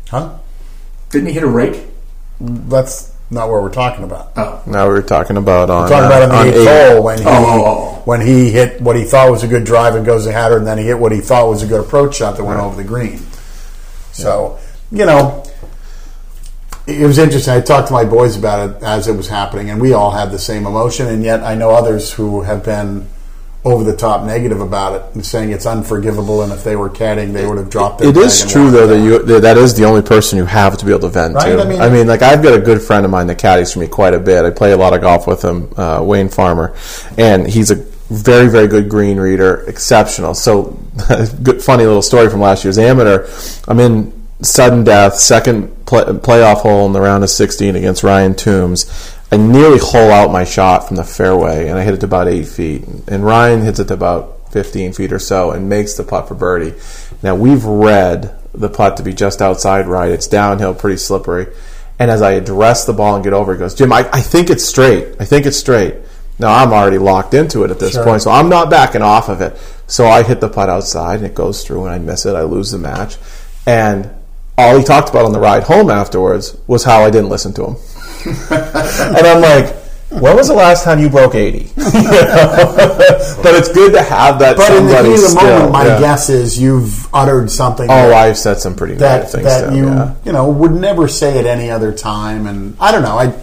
[0.09, 0.37] huh?
[1.09, 1.83] Didn't he hit a rake?
[2.39, 4.31] That's not what we're talking about.
[4.37, 7.03] Oh, now we were talking about on talking uh, about on on the eighth hole
[7.03, 8.01] when he Oh, oh, oh.
[8.05, 10.65] when he hit what he thought was a good drive and goes to Hatter, and
[10.65, 12.87] then he hit what he thought was a good approach shot that went over the
[12.87, 13.19] green.
[14.11, 14.57] So
[14.91, 15.43] you know,
[16.87, 17.53] it was interesting.
[17.53, 20.31] I talked to my boys about it as it was happening, and we all had
[20.31, 21.07] the same emotion.
[21.07, 23.07] And yet, I know others who have been
[23.65, 26.41] over the top negative about it and saying it's unforgivable.
[26.43, 27.99] And if they were caddying, they would have dropped.
[27.99, 30.77] Their It bag is true though that you that is the only person you have
[30.77, 31.55] to be able to vent Right?
[31.55, 31.61] to.
[31.81, 34.13] I mean- like I've got a good friend of mine that caddies for me quite
[34.13, 34.45] a bit.
[34.45, 36.73] I play a lot of golf with him, uh, Wayne Farmer,
[37.17, 37.75] and he's a
[38.09, 40.33] very very good green reader, exceptional.
[40.33, 40.77] So,
[41.43, 43.27] good funny little story from last year's amateur.
[43.67, 48.33] I'm in sudden death, second play, playoff hole in the round of 16 against Ryan
[48.35, 48.85] Toombs.
[49.31, 52.27] I nearly hole out my shot from the fairway, and I hit it to about
[52.27, 52.83] eight feet.
[53.07, 56.33] And Ryan hits it to about 15 feet or so and makes the putt for
[56.35, 56.73] birdie.
[57.21, 60.09] Now, we've read the putt to be just outside right.
[60.11, 61.47] It's downhill, pretty slippery.
[61.99, 64.49] And as I address the ball and get over, he goes, Jim, I, I think
[64.49, 65.15] it's straight.
[65.19, 65.95] I think it's straight.
[66.39, 68.03] Now, I'm already locked into it at this Sure.
[68.05, 69.57] point, so I'm not backing off of it.
[69.87, 72.33] So I hit the putt outside, and it goes through, and I miss it.
[72.35, 73.17] I lose the match.
[73.67, 74.09] And
[74.57, 77.65] all he talked about on the ride home afterwards was how I didn't listen to
[77.65, 77.75] him.
[78.25, 79.75] And I'm like,
[80.09, 81.71] when was the last time you broke 80?
[81.75, 85.99] but it's good to have that But in the heat of the moment, my yeah.
[85.99, 87.85] guess is you've uttered something.
[87.85, 90.15] Oh, that- I've said some pretty that things that you yeah.
[90.25, 93.39] you know would never say at any other time and I don't know I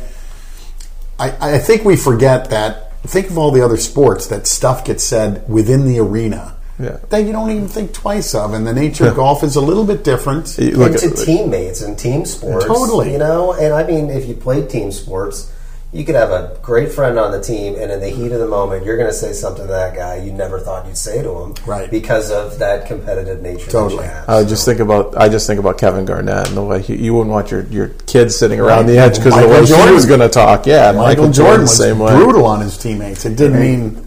[1.19, 5.05] I, I think we forget that think of all the other sports that stuff gets
[5.05, 6.99] said within the arena Yeah.
[7.09, 9.85] that you don't even think twice of and the nature of golf is a little
[9.85, 12.67] bit different You look and to at- teammates and team sports.
[12.67, 13.13] Totally.
[13.13, 15.51] You know, and I mean, if you play team sports,
[15.93, 18.47] you could have a great friend on the team, and in the heat of the
[18.49, 21.31] moment, you're going to say something to that guy you never thought you'd say to
[21.39, 21.91] him, Right.
[21.91, 23.71] Because of that competitive nature.
[23.71, 24.03] Totally.
[24.05, 24.29] That you have.
[24.29, 27.15] I just think about I just think about Kevin Garnett and the way he, you
[27.15, 29.89] wouldn't want your, your kids sitting around the edge because of the way Jordan.
[29.89, 30.67] he was going to talk.
[30.67, 32.15] Yeah, Michael, Michael, Jordan Jordan, was same way.
[32.15, 33.25] brutal on his teammates.
[33.25, 34.06] It didn't mean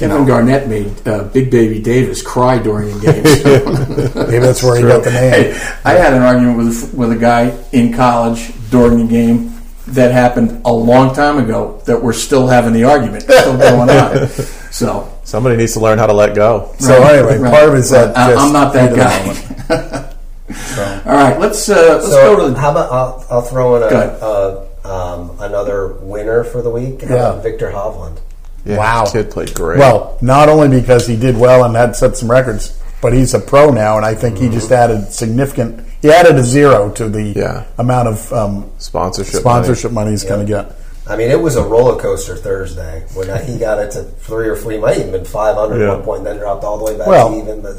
[0.00, 4.14] Kevin Garnett made uh, Big Baby Davis cry during the games.
[4.30, 5.30] maybe that's where he got the name.
[5.30, 9.52] Hey, I had an argument with with a guy in college during the game
[9.88, 14.28] that happened a long time ago that we're still having the argument still going on.
[14.70, 16.72] So, Somebody needs to learn how to let go.
[16.78, 17.52] So anyway, right.
[17.52, 20.06] part of it's that I, just I'm not that heat of the guy.
[20.54, 22.60] So, All right, let's uh, let's so go to the.
[22.60, 27.02] how about I'll, I'll throw in a, a um, another winner for the week.
[27.02, 27.08] Yeah.
[27.08, 28.20] about Viktor Hovland.
[28.64, 29.06] Yeah, Wow.
[29.06, 29.78] kid played great.
[29.78, 33.38] well, not only because he did well and had set some records, but he's a
[33.38, 35.80] pro now, and I think he just added significant.
[36.02, 37.62] He added a zero to the Yeah.
[37.78, 40.72] amount of um, sponsorship, sponsorship money he's going to get.
[41.08, 44.54] I mean, it was a roller coaster Thursday when he got it to three or
[44.56, 44.72] four.
[44.72, 45.92] He might even been five hundred Yeah.
[45.92, 47.62] at one point, then dropped all the way back Well, to even.
[47.62, 47.76] But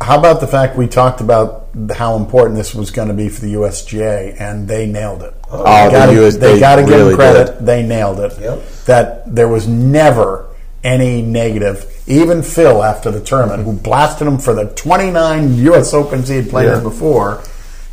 [0.00, 3.40] How about the fact we talked about how important this was going to be for
[3.40, 5.34] the USGA, and they nailed it.
[5.50, 7.58] Oh, They oh, gotta- US they got to give really them credit.
[7.58, 7.66] did.
[7.66, 8.38] They nailed it.
[8.40, 8.68] Yep.
[8.86, 10.46] That there was never
[10.84, 11.90] any negative.
[12.06, 15.92] Even Phil, after the tournament, who blasted him for the 29 U.S.
[15.94, 16.78] Opens he had played Yeah.
[16.78, 17.42] in before,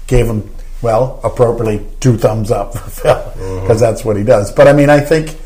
[0.08, 0.50] gave him,
[0.82, 3.62] well, appropriately two thumbs up for Phil, mm-hmm.
[3.62, 4.52] because that's what he does.
[4.52, 5.38] But I mean, I think,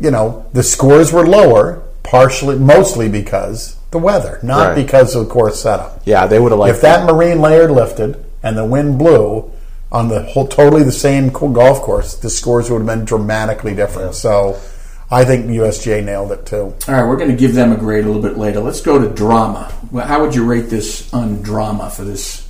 [0.00, 4.74] you know, the scores were lower, partially, mostly because the weather, not Right.
[4.76, 6.00] because of the course setup.
[6.04, 9.50] yeah, they would have liked If that marine layer lifted and the wind blew
[9.90, 14.14] on the whole, totally the same golf course, the scores would have been dramatically different.
[14.14, 14.56] So,
[15.10, 16.74] I think the USGA nailed it too.
[16.86, 18.60] All right, we're going to give them a grade a little bit later.
[18.60, 19.72] Let's go to drama.
[20.02, 22.46] How would you rate this on drama for this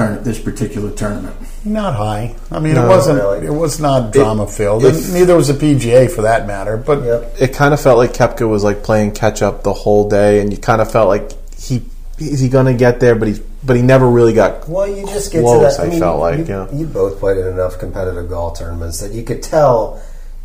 [0.00, 1.36] turn this particular tournament?
[1.64, 2.34] Not high.
[2.50, 3.18] I mean, No, it wasn't.
[3.18, 3.46] really.
[3.46, 4.84] It was not drama filled.
[4.84, 6.76] if- Neither was a PGA for that matter.
[6.76, 7.36] But Yep.
[7.38, 10.50] it kind of felt like Koepka was like playing catch up the whole day, and
[10.52, 11.82] you kind of felt like he
[12.18, 14.68] is he going to get there, but he but he never really got.
[14.68, 15.92] Well, you just get Close, to that.
[15.92, 16.66] I felt like, you, yeah.
[16.72, 20.00] you both played in enough competitive golf tournaments that you could tell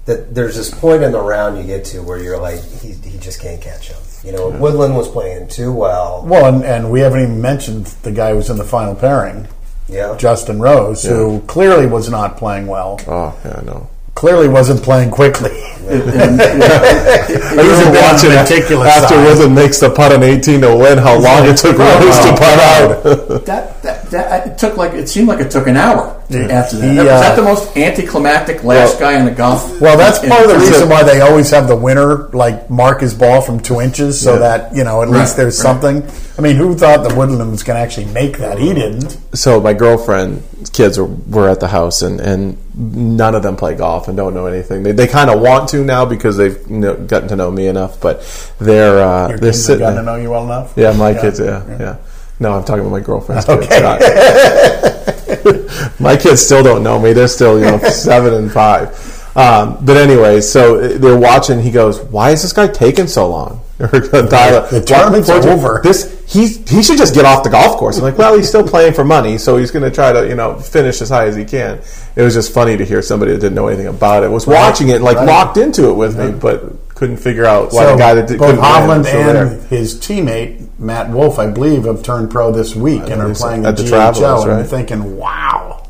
[0.06, 3.18] that there's this point in the round you get to where you're like, he, he
[3.18, 3.98] just can't catch him.
[4.26, 6.24] You know, Woodland was playing too well.
[6.26, 9.48] well, and, and we haven't even mentioned the guy who was in the final pairing,
[9.88, 13.00] Yeah, Justin Rose, who clearly was not playing well.
[13.08, 13.88] Oh yeah, no.
[14.16, 15.52] Clearly wasn't playing quickly.
[15.88, 19.26] And, yeah, He was a bit on meticulous after side.
[19.26, 20.98] Woodland makes the putt on 18 to win.
[20.98, 23.46] How long it took Rose to putt out?
[23.46, 26.72] that, that, that it took like it seemed like it took an hour after that.
[26.72, 29.80] He, was uh, that the most anticlimactic last guy in the golf?
[29.80, 33.02] Well, that's in- part of the reason why they always have the winner like mark
[33.02, 34.40] his ball from two inches, so Yeah.
[34.40, 35.82] that you know at Right, least there's right.
[35.82, 36.04] something.
[36.38, 38.58] I mean, who thought the Woodland was going to actually make that?
[38.60, 39.18] He didn't.
[39.34, 43.74] so my girlfriend's kids were, were at the house, and, and none of them play
[43.76, 44.84] golf and don't know anything.
[44.84, 48.02] They, they kind of want to now because they've know, gotten to know me enough,
[48.02, 48.20] but
[48.60, 49.80] they're uh, Your they're kids have sitting.
[49.80, 50.16] gotten to there.
[50.18, 50.74] know you well enough.
[50.76, 51.40] Yeah, my kids.
[51.40, 51.96] Yeah, yeah,
[52.40, 53.48] No, I'm talking about my girlfriend's.
[53.48, 53.82] Okay.
[56.00, 57.14] my kids still don't know me.
[57.14, 59.14] They're still you know seven and five.
[59.38, 61.62] Um, but anyway, so they're watching.
[61.62, 65.82] He goes, "Why is this guy taking so long?" The tournament's Why- over.
[65.84, 67.98] This he he should just get off the golf course.
[67.98, 70.36] I'm like, well, he's still playing for money, so he's going to try to you
[70.36, 71.82] know finish as high as he can.
[72.16, 74.90] It was just funny to hear somebody that didn't know anything about it was watching
[74.90, 75.28] it, like right.
[75.28, 78.40] locked into it with me, but couldn't figure out why So the guy that did,
[78.40, 79.50] both Hovland and there.
[79.68, 83.46] his teammate Matt Wolff, I believe, have turned pro this week and are believe so.
[83.46, 83.90] playing the At the GHL.
[83.90, 85.88] Travelers, And I'm thinking, wow,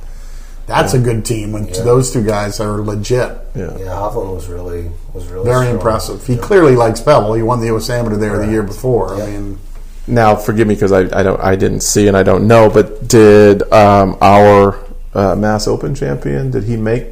[0.67, 3.37] that's a good team when those two guys are legit.
[3.55, 3.77] Yeah.
[3.77, 3.85] yeah.
[3.87, 5.75] Hovland was really was really Very strong.
[5.75, 6.25] impressive.
[6.25, 7.33] He clearly likes Pebble.
[7.33, 7.89] He won the U.S.
[7.89, 9.15] Amateur there the year before.
[9.21, 9.59] I mean,
[10.07, 13.07] Now, forgive me because I, I don't I didn't see and I don't know, but
[13.07, 14.79] did um, our
[15.13, 17.07] uh, Mass Open champion did he make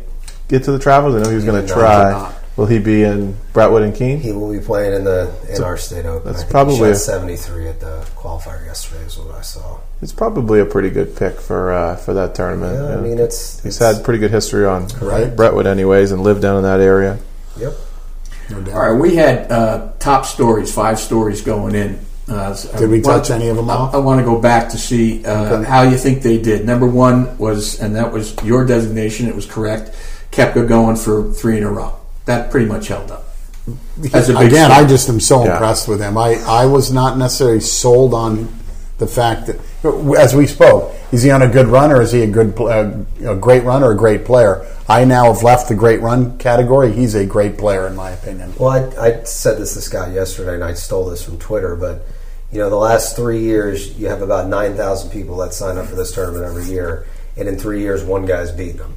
[0.48, 1.16] get to the Travelers?
[1.16, 2.34] I know he was going to not, try.
[2.56, 2.62] Did not.
[2.62, 4.20] Will he be in Brentwood and Keene?
[4.20, 6.32] He will be playing in the in our state open.
[6.32, 9.04] that's probably he a- seventy three at the qualifier yesterday.
[9.06, 9.80] Is what I saw.
[10.02, 12.74] It's probably a pretty good pick for uh, for that tournament.
[12.76, 15.36] Yeah, I mean it's He's it's- had pretty good history on Right.
[15.36, 17.18] Brentwood, anyways, and lived down in that area.
[17.58, 17.74] Yep.
[18.50, 18.74] no doubt.
[18.76, 22.00] All right, we had uh, top stories, five stories going in.
[22.30, 23.76] Uh, Did we I touch want- any of them I.
[23.94, 25.70] I want to go back to see uh, Okay.
[25.70, 26.66] how you think they did.
[26.66, 29.28] Number one was, and that was your designation.
[29.28, 29.92] It was correct.
[30.32, 31.94] Koepka going for three in a row.
[32.26, 33.26] That pretty much held up.
[34.14, 34.86] As a big Again, story.
[34.86, 35.54] I just am so Yeah.
[35.54, 36.18] impressed with him.
[36.18, 38.50] I, I was not necessarily sold on
[38.98, 39.58] the fact that,
[40.18, 42.92] as we spoke, is he on a good run or is he a good, uh,
[43.26, 44.66] a great run or a great player?
[44.88, 46.92] I now have left the great run category.
[46.92, 48.54] He's a great player, in my opinion.
[48.58, 51.76] Well, I, I said this to Scott yesterday, and I stole this from Twitter.
[51.76, 52.06] But
[52.52, 55.88] you know, the last three years, you have about nine thousand people that sign up
[55.88, 57.06] for this tournament every year,
[57.38, 58.96] and in three years, one guy's beaten them.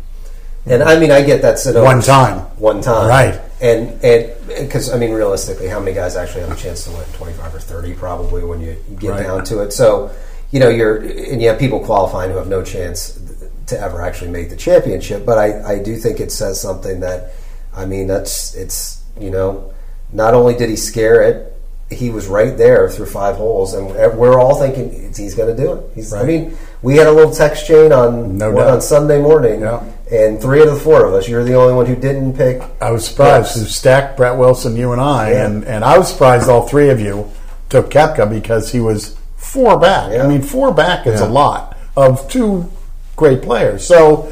[0.66, 2.40] And I mean, I get that's an One time.
[2.58, 3.40] one time, Right.
[3.60, 7.04] And and because I mean, realistically, how many guys actually have a chance to win?
[7.14, 9.22] Twenty five or thirty, probably when you get Right.
[9.22, 9.72] down to it.
[9.72, 10.10] So,
[10.50, 13.18] you know, you're and you have people qualifying who have no chance
[13.66, 15.24] to ever actually make the championship.
[15.24, 17.32] But I I do think it says something that
[17.74, 19.72] I mean that's it's you know
[20.12, 21.52] not only did he scare it.
[21.88, 23.86] He was right there through five holes, and
[24.18, 25.84] we're all thinking he's going to do it.
[25.94, 29.84] He's, I mean, we had a little text chain on No on Sunday morning, Yeah.
[30.10, 32.62] And three of the four of us, you're the only one who didn't pick.
[32.80, 33.56] I was surprised.
[33.56, 33.66] Yes.
[33.66, 35.46] It Stack, Brett Wilson, you and I, Yeah.
[35.46, 37.28] and, and I was surprised all three of you
[37.70, 40.12] took Koepka because he was four back.
[40.12, 40.22] Yeah.
[40.24, 41.26] I mean, four back is Yeah.
[41.26, 42.70] a lot of two
[43.16, 43.84] great players.
[43.84, 44.28] So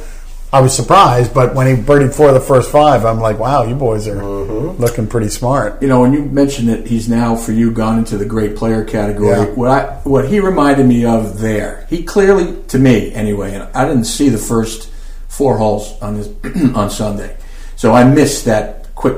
[0.53, 3.64] I was surprised, but when he birdied four of the first five, I'm like, wow,
[3.64, 4.81] you boys are Mm-hmm.
[4.81, 5.83] looking pretty smart.
[5.83, 8.85] You know, when you mentioned that he's now for you gone into the great player
[8.85, 9.45] category, Yeah.
[9.47, 13.85] what I what he reminded me of there, he clearly to me anyway, and I
[13.89, 14.89] didn't see the first
[15.35, 16.28] four holes on this
[16.74, 17.37] on Sunday,
[17.76, 19.16] so I missed that quick.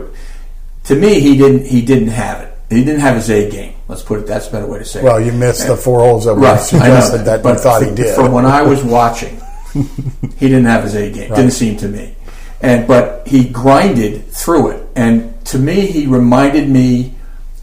[0.84, 2.52] To me, he didn't he didn't have it.
[2.70, 3.74] He didn't have his A game.
[3.86, 4.26] Let's put it.
[4.26, 5.20] That's a better way to say Well, it.
[5.20, 7.56] Well, you missed the four holes that we Right, I know suggested that, that, but
[7.56, 8.14] you thought from, he did.
[8.14, 9.40] From when I was watching,
[9.72, 11.30] he didn't have his A game.
[11.30, 12.16] Didn't seem to me,
[12.60, 14.88] and but he grinded through it.
[14.96, 17.14] And to me, he reminded me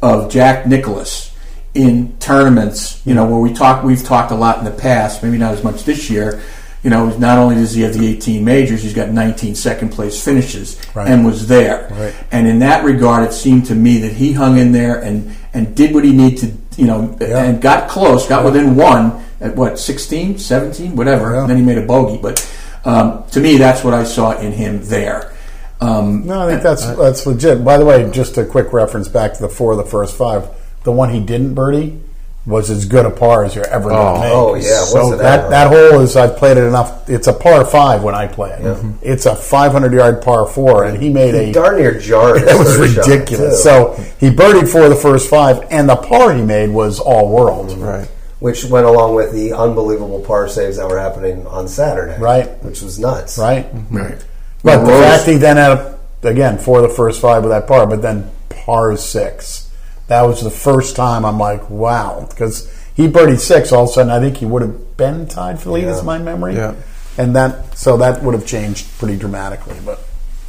[0.01, 1.35] of Jack Nicklaus
[1.73, 3.01] in tournaments.
[3.05, 5.23] You know, where we talk, we've talked a lot in the past.
[5.23, 6.41] Maybe not as much this year.
[6.83, 10.21] You know, not only does he have the 18 majors, he's got 19 second place
[10.23, 11.07] finishes Right.
[11.07, 11.87] and was there.
[11.91, 12.13] Right.
[12.31, 15.73] And in that regard, it seemed to me that he hung in there and, and
[15.75, 16.39] did what he needed
[16.71, 17.43] to, you know, Yeah.
[17.43, 21.33] and got close, got within one at what, 16, 17, whatever.
[21.33, 21.41] Yeah.
[21.41, 22.19] And then he made a bogey.
[22.21, 22.45] But
[22.83, 25.31] um, to me, that's what I saw in him there.
[25.79, 27.63] Um, No, I think that's that's legit.
[27.63, 30.47] By the way, just a quick reference back to the four of the first five.
[30.83, 32.01] The one he didn't birdie
[32.45, 34.13] was as good a par as you're ever going Oh.
[34.15, 34.31] to make.
[34.33, 35.49] Oh, yeah, so it that at?
[35.51, 37.09] that hole is I've played it enough.
[37.09, 38.85] It's a par five when I play it.
[39.01, 41.53] It's a 500 yard par four, and he made He a.
[41.53, 42.41] darn near jarred.
[42.41, 43.63] his That was ridiculous.
[43.63, 47.77] So he birdied for the first five, and the par he made was all world.
[47.77, 48.07] Right.
[48.39, 52.61] which went along with the unbelievable par saves that were happening on Saturday, Right.
[52.61, 53.73] Which was nuts, Right.
[53.73, 53.97] Mm-hmm.
[53.97, 54.25] right.
[54.65, 57.87] But the Rose- fact he then had again for the first five with that par,
[57.87, 59.62] but then par six.
[60.07, 63.71] That was the first time I'm like, wow, because he birdied six.
[63.71, 65.83] All of a sudden, I think he would have been tied for the lead.
[65.85, 65.95] Yeah.
[65.95, 66.55] Is my memory?
[66.55, 66.75] Yeah.
[67.17, 69.77] And that so that would have changed pretty dramatically.
[69.85, 69.99] But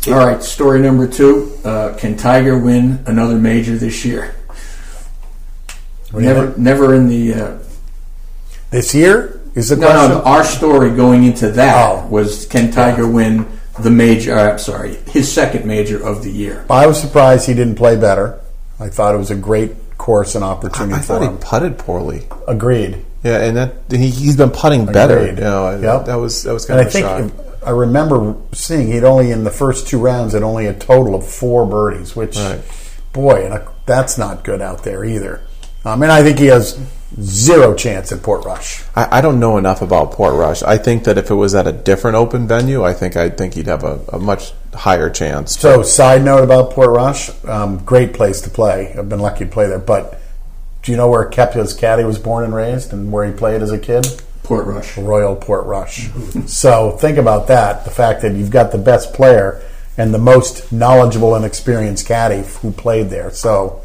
[0.09, 1.57] All right, story number two.
[1.65, 4.35] Uh, can Tiger win another major this year?
[6.11, 7.35] do Never, never in the.
[7.35, 7.59] Uh,
[8.71, 10.11] this year is the no, question.
[10.19, 12.07] no, our story going into that Oh.
[12.09, 13.47] was can Tiger win
[13.81, 14.35] the major?
[14.37, 16.65] Uh, I'm sorry, his second major of the year.
[16.69, 18.41] I was surprised he didn't play better.
[18.85, 21.39] I thought it was a great course and opportunity I for thought he him.
[21.39, 22.27] putted poorly.
[22.47, 23.05] Agreed.
[23.23, 25.19] Yeah, and that he, he's been putting better.
[25.19, 25.39] Agreed.
[25.39, 26.05] You know, I- Yep.
[26.07, 27.47] that was that was kind I of a think shock.
[27.67, 31.27] I remember seeing he'd only in the first two rounds had only a total of
[31.27, 32.61] four birdies, which, Right.
[33.15, 35.41] boy, and that's not good out there either.
[35.87, 36.79] I mean, I think he has
[37.23, 38.83] zero chance at Portrush.
[38.95, 40.63] I, I don't know enough about Portrush.
[40.63, 43.55] I think that if it was at a different open venue, I think I think
[43.55, 45.59] he'd have a, a much higher chance.
[45.59, 48.95] So, side note about Portrush, um, great place to play.
[48.97, 50.21] I've been lucky to play there, but
[50.83, 53.73] do you know where Koepka's caddy was born and raised, and where he played as
[53.73, 54.07] a kid?
[54.43, 54.97] Portrush.
[54.97, 56.11] Royal Portrush.
[56.49, 57.85] so think about that.
[57.85, 59.63] The fact that you've got the best player
[59.97, 63.31] and the most knowledgeable and experienced caddy who played there.
[63.31, 63.83] So,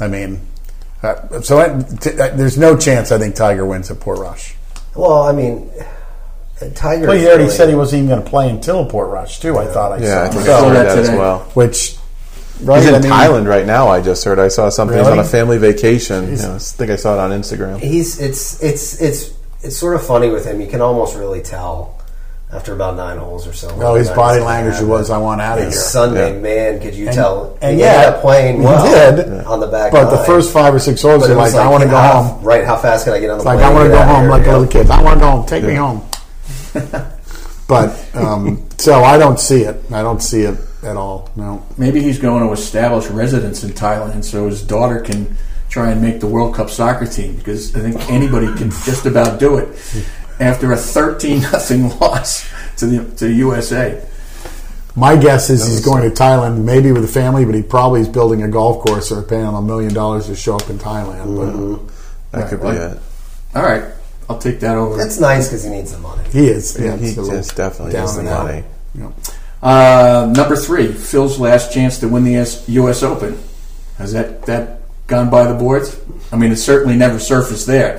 [0.00, 0.40] I mean,
[1.02, 4.54] uh, so I, t- uh, there's no chance I think Tiger wins at Portrush.
[4.94, 5.70] Well, I mean,
[6.74, 7.06] Tiger.
[7.08, 9.56] Well, he already said he wasn't even going to play until Portrush too.
[9.58, 10.32] I thought I yeah, I saw.
[10.32, 11.38] think So- I heard that that as well.
[11.54, 11.96] which
[12.62, 12.80] right?
[12.80, 13.88] He's in I mean, Thailand right now.
[13.88, 14.38] I just heard.
[14.38, 14.98] I saw something.
[14.98, 16.30] He's on a family vacation.
[16.30, 17.78] You know, I think I saw it on Instagram.
[17.80, 19.30] He's it's it's it's
[19.62, 20.60] it's sort of funny with him.
[20.60, 21.96] You can almost really tell
[22.52, 23.68] after about nine holes or so.
[23.80, 26.40] Oh, his whether or not body language was, "I want out of here." Sunday, Yeah.
[26.40, 27.56] man, could you And- tell?
[27.62, 29.44] and he yet, ended up playing he did.
[29.46, 29.92] on the back.
[29.92, 31.88] But the first five or six holes, But you're it was like, "I want to
[31.88, 32.64] go how- home." Right?
[32.64, 33.70] How fast can I get on the It's like plane?
[33.70, 34.58] I want to go home, here, like you know?
[34.58, 34.90] little kids.
[34.90, 35.46] I want to go home.
[35.46, 36.02] Take me home.
[37.68, 39.80] But um, so I don't see it.
[39.92, 41.30] I don't see it at all.
[41.36, 41.64] No.
[41.78, 45.36] Maybe he's going to establish residence in Thailand so his daughter can
[45.68, 49.38] try and make the World Cup soccer team because I think anybody can just about
[49.38, 49.68] do it
[50.40, 52.48] after a 13 nothing loss
[52.78, 54.02] to the to the USA.
[54.96, 58.08] My guess is he's going to Thailand, maybe with a family, but he probably is
[58.08, 61.36] building a golf course or paying a million dollars to show up in Thailand.
[62.32, 62.76] But That could be Right.
[62.76, 62.98] it.
[63.54, 63.84] All right,
[64.30, 64.96] I'll take that over.
[64.96, 66.22] That's nice because he needs the money.
[66.30, 66.78] He is.
[66.78, 68.64] Yeah, he it's just definitely down has the money.
[68.94, 69.10] Yeah.
[69.60, 73.02] Uh, number three, Phil's last chance to win the S- U.S.
[73.02, 73.38] Open.
[73.98, 75.98] Has that that gone by the boards?
[76.30, 77.98] I mean, it certainly never surfaced there.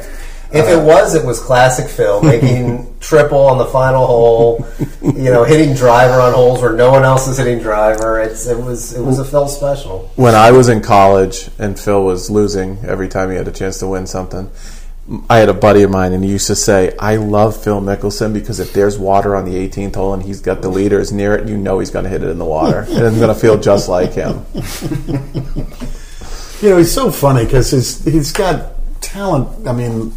[0.54, 4.66] If it was, it was classic Phil, making triple on the final hole.
[5.02, 8.20] You know, hitting driver on holes where no one else is hitting driver.
[8.22, 10.10] It's it was it was a Phil special.
[10.16, 13.80] When I was in college and Phil was losing every time he had a chance
[13.80, 14.50] to win something,
[15.30, 18.34] I had a buddy of mine and he used to say, "I love Phil Mickelson
[18.34, 21.50] because if there's water on the 18th hole and he's got the leaders near it,
[21.50, 23.58] you know he's going to hit it in the water and it's going to feel
[23.58, 24.46] just like him."
[26.62, 29.68] You know, he's so funny because he's he's got talent.
[29.68, 30.12] I mean,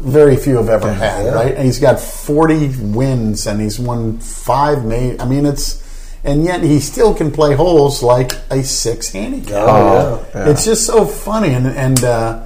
[0.00, 1.32] very few have ever had, Yeah.
[1.34, 1.54] right?
[1.54, 4.82] And he's got 40 wins and he's won five.
[4.84, 5.82] Ma- I mean, it's
[6.24, 9.66] and yet he still can play holes like a six handicap.
[9.68, 10.48] Oh, yeah.
[10.48, 12.40] It's just so funny, and and uh,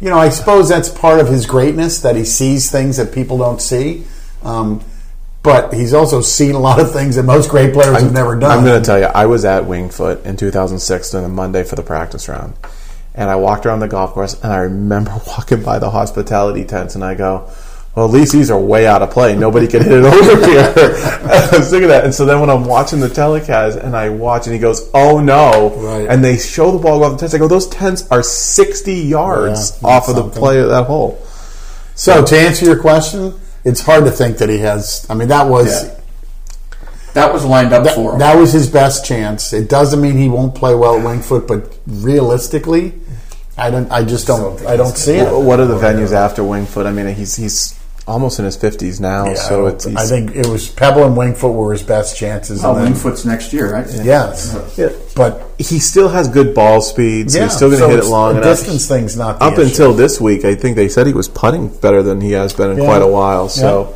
[0.00, 3.38] you know, I suppose that's part of his greatness that he sees things that people
[3.38, 4.04] don't see.
[4.42, 4.84] Um,
[5.42, 8.50] but he's also seen a lot of things that most great players i've never done.
[8.50, 11.62] I'm going to tell you, I was at Winged Foot in 2006 on a Monday
[11.62, 12.54] for the practice round.
[13.14, 16.96] And I walked around the golf course and I remember walking by the hospitality tents
[16.96, 17.48] and I go,
[17.96, 19.34] well, at least these are way out of play.
[19.34, 20.70] Nobody can hit it over here.
[20.76, 22.04] I was thinking that.
[22.04, 25.18] And so then when I'm watching the telecast and I watch and he goes, oh
[25.18, 25.70] no.
[25.76, 26.06] Right.
[26.06, 27.34] And they show the ball go off the tents.
[27.34, 31.26] I go, those tents are 60 yards Yeah, off of the play of that hole.
[31.94, 33.32] So to answer your question,
[33.64, 35.06] it's hard to think that he has.
[35.08, 35.92] I mean, that was Yeah.
[37.14, 38.18] That was lined up for that, him.
[38.18, 39.54] that was his best chance.
[39.54, 42.92] It doesn't mean he won't play well at Winged Foot, but realistically,
[43.56, 43.90] I don't.
[43.90, 44.66] I just Don't don't.
[44.68, 45.32] I don't see it.
[45.32, 46.84] What are the oh, venues after Winged Foot?
[46.84, 47.72] I mean, he's he's
[48.06, 49.26] almost in his 50s now.
[49.26, 52.16] Yeah, so I, it's, I think it was Pebble and Winged Foot were his best
[52.16, 52.64] chances.
[52.64, 53.86] oh, and then- Winged Foot's next year, right?
[54.02, 54.90] Yes, Yeah.
[55.16, 57.98] but he still has good ball speed, so yeah, he's still going to so hit
[58.00, 58.58] it long the enough.
[58.58, 59.62] Distance thing's not the Up issue.
[59.62, 62.70] until this week, I think they said he was putting better than he has been
[62.70, 62.84] in Yeah.
[62.84, 63.48] quite a while.
[63.48, 63.94] So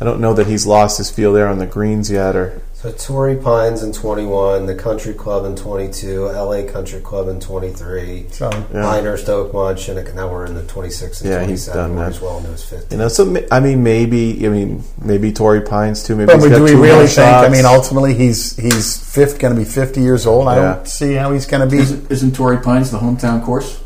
[0.00, 2.36] I don't know that he's lost his feel there on the greens yet.
[2.36, 7.40] Or So Torrey Pines in 21, the Country Club in 22, LA Country Club in
[7.40, 8.82] 23, So, Yeah.
[8.82, 10.14] Pinehurst, Oakmont, Shinnecock.
[10.14, 11.76] Now we're in the 26 and Yeah, he's 27.
[11.76, 12.10] done We're that.
[12.14, 12.94] as well into his 50.
[12.94, 16.14] you know, so I mean, maybe I mean maybe Torrey Pines too.
[16.14, 17.18] Maybe but he's do got we two more really think?
[17.28, 20.46] I mean, ultimately, he's he's fifth, going to be fifty years old.
[20.46, 20.74] I Yeah.
[20.74, 21.82] don't see how he's going to be.
[21.82, 23.80] Isn't, isn't Torrey Pines the hometown course?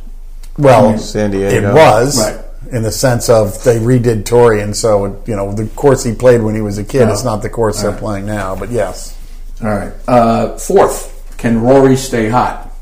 [0.58, 1.70] Well, San Diego.
[1.70, 2.44] It was Right.
[2.70, 6.42] In the sense of they redid Torrey, and so you know the course he played
[6.42, 7.12] when he was a kid No.
[7.12, 7.98] is not the course they're Right.
[8.00, 8.54] playing now.
[8.56, 9.14] But yes,
[9.62, 9.92] All right.
[10.08, 12.72] Uh, fourth, can Rory stay hot?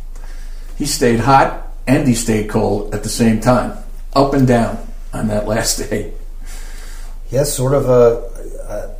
[0.76, 3.72] He stayed hot and he stayed cold at the same time,
[4.14, 4.78] up and down
[5.12, 6.12] on that last day.
[7.30, 8.30] Yes, sort of a.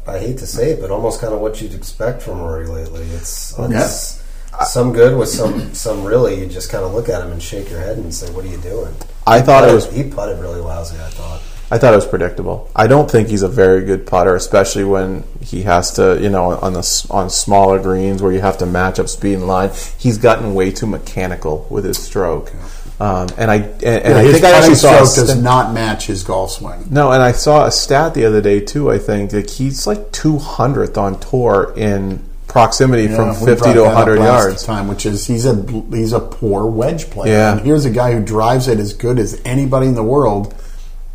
[0.09, 2.67] I, I hate to say it, but almost kind of what you'd expect from Rory
[2.67, 3.03] lately.
[3.15, 4.20] It's, it's
[4.67, 6.41] some good with some some really.
[6.41, 8.49] You just kind of look at him and shake your head and say, "What are
[8.49, 8.95] you doing?"
[9.27, 10.99] I thought it was he putted really lousy.
[10.99, 11.43] I thought.
[11.73, 12.69] I thought it was predictable.
[12.75, 16.51] I don't think he's a very good putter, especially when he has to, you know,
[16.59, 19.71] on the on smaller greens where you have to match up speed and line.
[19.97, 22.53] He's gotten way too mechanical with his stroke,
[22.99, 25.41] um, and I and, and I his think I actually putting saw a stroke does
[25.41, 26.87] not match his golf swing.
[26.91, 28.91] no, and I saw a stat the other day too.
[28.91, 32.21] I think like he's like two hundredth on tour in
[32.51, 34.65] proximity Yeah, from fifty to that hundred yards.
[34.65, 37.33] time, which is he's a he's a poor wedge player.
[37.33, 37.53] Yeah.
[37.53, 40.55] and here's a guy who drives it as good as anybody in the world,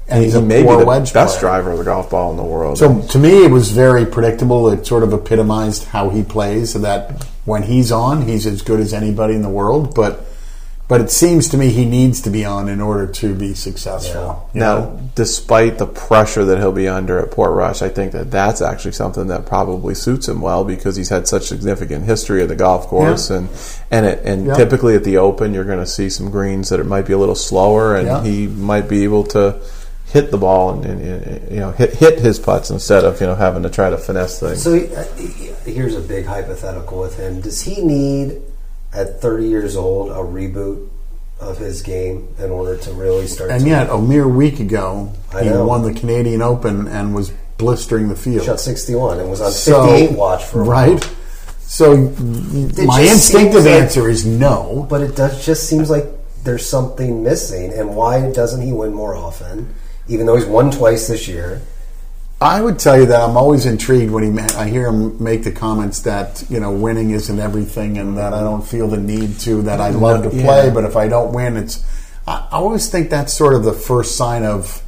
[0.08, 1.52] and he's He a may be poor the wedge best player.
[1.52, 2.78] driver of the golf ball in the world.
[2.78, 4.70] So to me, it was very predictable.
[4.70, 6.72] It sort of epitomized how he plays.
[6.74, 9.94] So that when he's on, he's as good as anybody in the world.
[9.94, 10.26] But
[10.88, 14.48] but it seems to me he needs to be on in order to be successful.
[14.54, 15.00] you Now, know?
[15.16, 19.28] despite the pressure that he'll be under at Portrush, I think that that's actually something
[19.28, 23.30] that probably suits him well because he's had such significant history of the golf course,
[23.30, 23.38] Yeah.
[23.38, 23.50] and
[23.92, 24.54] and it, and Yeah.
[24.56, 27.18] typically at the Open, you're going to see some greens that it might be a
[27.18, 28.24] little slower, and Yeah.
[28.24, 29.56] he might be able to
[30.14, 33.26] hit the ball and, and, and, you know hit hit his putts instead of you
[33.28, 34.62] know having to try to finesse things.
[34.62, 37.42] So he, uh, he- here's a big hypothetical with him.
[37.42, 38.40] Does he need,
[38.96, 40.88] at 30 years old, a reboot
[41.40, 43.52] of his game in order to really start?
[43.52, 45.66] and yet a mere week ago I he know.
[45.66, 48.46] won the Canadian Open and was blistering the field.
[48.46, 50.72] shot 61 and was on So- 58 watch for a while.
[50.94, 51.10] right.
[51.68, 54.86] So my instinctive like- answer is no.
[54.90, 56.06] But it does just seems like
[56.44, 57.74] there's something missing.
[57.74, 59.74] And why doesn't he win more often?
[60.08, 61.62] Even though he's won twice this year.
[62.42, 65.44] I would tell you that I'm always intrigued when he ma- I hear him make
[65.46, 69.40] the comments that you know winning isn't everything, and that I don't feel the need
[69.42, 69.62] to.
[69.64, 70.74] That I love to play, Yeah.
[70.74, 71.84] but if I don't win, it's.
[72.28, 74.82] I I always think that's sort of the first sign of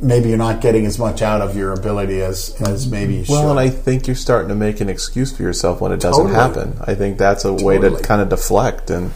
[0.00, 3.42] maybe you're not getting as much out of your ability as as maybe you Well,
[3.42, 3.50] should.
[3.50, 6.40] and I think you're starting to make an excuse for yourself when it doesn't Totally.
[6.40, 6.76] happen.
[6.84, 9.10] I think that's a way to kind of deflect, and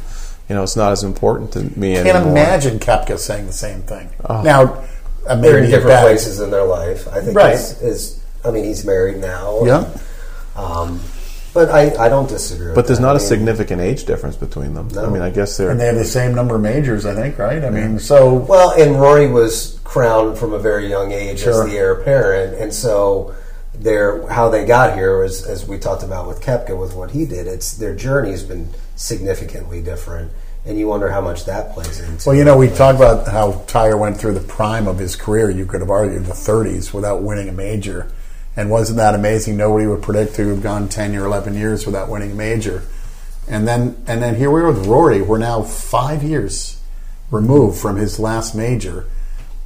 [0.48, 2.32] you know, it's not as important to me I can't anymore.
[2.32, 4.08] imagine Koepka saying the same thing.
[4.28, 4.42] Oh.
[4.42, 4.82] Now,
[5.26, 7.08] They're in different bad- places in their life.
[7.08, 7.54] I think Right.
[7.54, 9.64] is, is I mean he's married now.
[9.64, 9.84] Yeah.
[10.56, 11.00] Um,
[11.54, 12.74] But I, I don't disagree.
[12.74, 13.02] But there's that.
[13.06, 14.90] not I a mean, significant age difference between them.
[14.98, 17.38] I mean, I guess they're And they have the same number of majors, I think,
[17.38, 17.64] right?
[17.64, 21.64] I mean, so Well, and Rory was crowned from a very young age Sure.
[21.64, 23.32] as the heir apparent, and so
[23.74, 27.24] their how they got here was, as we talked about with Koepka, with what he
[27.24, 27.46] did.
[27.46, 30.30] It's their journey has been significantly different,
[30.66, 32.28] and you wonder how much that plays into.
[32.28, 35.48] Well, you know, we talk about how Tiger went through the prime of his career.
[35.48, 38.10] You could have argued the 30s without winning a major.
[38.56, 39.56] And wasn't that amazing?
[39.56, 42.82] Nobody would predict to have gone 10 or 11 years without winning a major.
[43.48, 45.22] And then, and then here we are with Rory.
[45.22, 46.80] We're now five years
[47.30, 49.06] removed from his last major,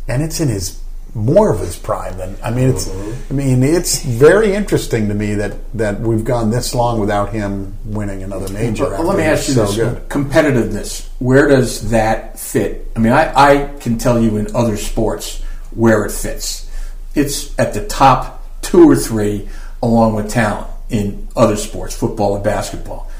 [0.09, 0.80] and it's in his
[1.15, 2.71] more of his prime than I mean.
[2.71, 3.33] It's mm-hmm.
[3.33, 7.77] I mean it's very interesting to me that that we've gone this long without him
[7.85, 8.91] winning another major.
[8.91, 10.09] But let me ask you he's this: good.
[10.09, 11.09] competitiveness.
[11.19, 12.91] Where does that fit?
[12.97, 15.43] I mean, I, I can tell you in other sports
[15.73, 16.71] where it fits.
[17.15, 19.49] It's at the top two or three,
[19.83, 23.11] along with talent in other sports, football and basketball.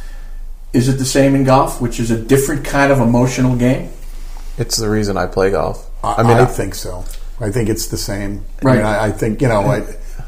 [0.72, 3.91] Is it the same in golf, which is a different kind of emotional game?
[4.61, 5.91] it's the reason I play golf.
[6.05, 7.05] I, I mean, I I- think so.
[7.41, 8.45] I think it's the same.
[8.62, 8.76] I, Right.
[8.76, 9.62] mean, I, I think you know.
[9.62, 9.78] I,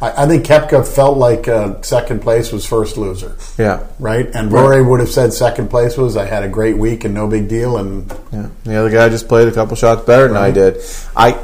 [0.01, 4.27] I I think Koepka felt like uh, second place was first loser, yeah, right?
[4.35, 7.29] And Rory would have said second place was I had a great week and no
[7.29, 7.77] big deal.
[7.77, 10.79] And Yeah, the other guy just played a couple shots better than I did.
[11.15, 11.39] I,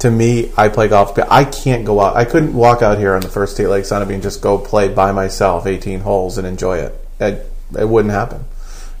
[0.00, 1.14] to me, I play golf.
[1.14, 2.16] But I can't go out.
[2.16, 4.88] I couldn't walk out here on the first tee Lake Sunapee and just go play
[4.88, 6.94] by myself, eighteen holes, and enjoy it.
[7.20, 8.44] It, it wouldn't happen.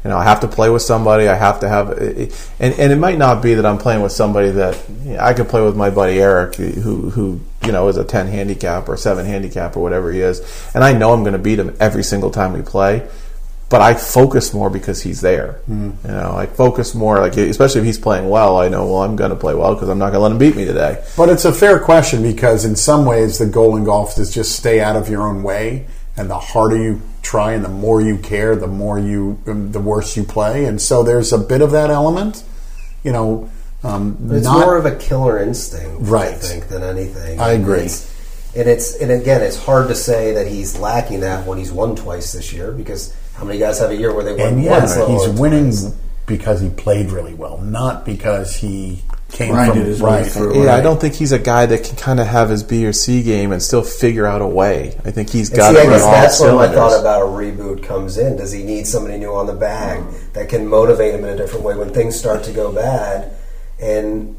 [0.04, 1.28] You know, I have to play with somebody.
[1.28, 4.50] I have to have, and and it might not be that I'm playing with somebody
[4.52, 7.96] that you know, I could play with my buddy Eric, who who you know is
[7.96, 10.40] a ten handicap or seven handicap or whatever he is,
[10.74, 13.06] and I know I'm going to beat him every single time we play
[13.70, 15.52] but I focus more because he's there.
[15.66, 15.92] Hmm.
[16.04, 18.58] You know, I focus more, like especially if he's playing well.
[18.58, 20.38] I know, well, I'm going to play well because I'm not going to let him
[20.38, 21.02] beat me today.
[21.16, 24.56] but it's a fair question because in some ways the goal in golf is just
[24.56, 25.86] stay out of your own way,
[26.16, 27.00] and the harder you
[27.30, 30.64] try and the more you care, the more you um, the worse you play.
[30.64, 32.42] And so there's a bit of that element.
[33.04, 33.50] You know,
[33.84, 36.34] um, it's not more of a killer instinct, right?
[36.34, 37.38] I think, than anything.
[37.40, 37.80] I agree.
[37.86, 38.16] It's-
[38.52, 41.94] and it's and again, it's hard to say that he's lacking that when he's won
[41.94, 44.80] twice this year because how many guys have a year where they won and yeah,
[45.06, 45.94] he's winning twice?
[46.26, 49.02] because he played really well, not because he
[49.32, 50.26] came Grinded from his way right.
[50.26, 50.64] through.
[50.64, 52.92] Yeah, I don't think he's a guy that can kind of have his B or
[52.92, 54.98] C game and still figure out a way.
[55.04, 57.22] I think he's got see, it I in guess all that's where my thought about
[57.22, 58.36] a reboot comes in.
[58.36, 61.64] Does he need somebody new on the bag that can motivate him in a different
[61.64, 63.36] way when things start to go bad?
[63.80, 64.36] And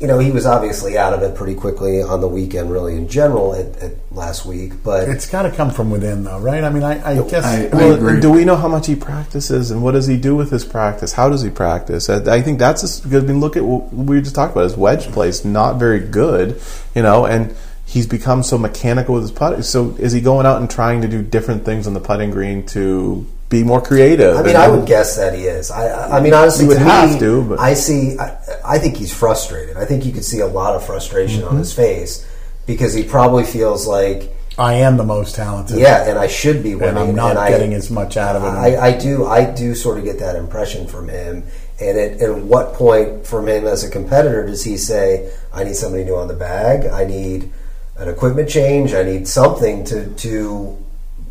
[0.00, 3.08] you know, he was obviously out of it pretty quickly on the weekend, really in
[3.08, 4.72] general, at, at last week.
[4.82, 6.64] But It's got to come from within, though, right?
[6.64, 8.20] I mean, I, I guess I- I Well, agree.
[8.20, 11.12] do we know how much he practices and what does he do with his practice?
[11.12, 12.10] How does he practice?
[12.10, 14.64] I I think that's because I mean, look at what we just talked about.
[14.64, 16.60] His wedge plays not very good,
[16.94, 17.54] you know, and
[17.86, 19.62] he's become so mechanical with his putting.
[19.62, 22.66] So is he going out and trying to do different things on the putting green
[22.68, 23.24] to
[23.58, 24.36] be more creative?
[24.36, 25.70] I mean, I would guess that he is.
[25.70, 28.18] I, I I mean, honestly, to have me, to, but- I see.
[28.18, 28.36] I,
[28.74, 29.76] I think he's frustrated.
[29.76, 31.52] I think you could see a lot of frustration Mm-hmm.
[31.54, 32.26] on his face
[32.66, 35.78] because he probably feels like, I am the most talented.
[35.78, 38.42] yeah, and I should be winning, and I'm not I- getting as much out of
[38.44, 38.46] it.
[38.66, 39.26] I, I do.
[39.26, 41.44] I do sort of get that impression from him.
[41.80, 45.74] And at, at what point from him as a competitor does he say, "I need
[45.74, 46.86] somebody new on the bag.
[46.86, 47.50] I need
[47.96, 48.94] an equipment change.
[48.94, 50.78] I need something to to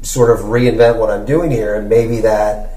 [0.04, 2.70] sort of reinvent what I'm doing here." And maybe that.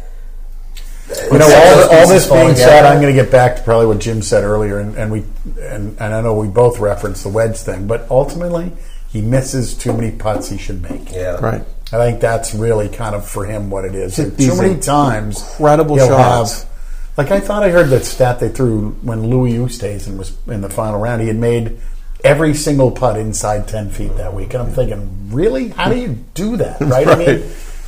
[1.30, 2.56] You know, all, all this being together.
[2.56, 5.24] said, I'm going to get back to probably what Jim said earlier, and, and we
[5.60, 8.72] and, and I know we both referenced the wedge thing, but ultimately
[9.08, 11.12] he misses too many putts he should make.
[11.12, 11.36] Yeah.
[11.36, 11.62] right.
[11.92, 14.16] I think that's really kind of for him what it is.
[14.16, 16.62] Hit Too many times, incredible he'll shots.
[16.62, 16.70] have-
[17.16, 20.68] like I thought I heard that stat they threw when Louis Oosthuizen was in the
[20.68, 21.22] final round.
[21.22, 21.78] He had made
[22.26, 26.18] every single putt inside ten feet that week, and I'm thinking, really, how do you
[26.34, 26.80] do that?
[26.86, 27.06] Right?
[27.06, 27.42] I mean,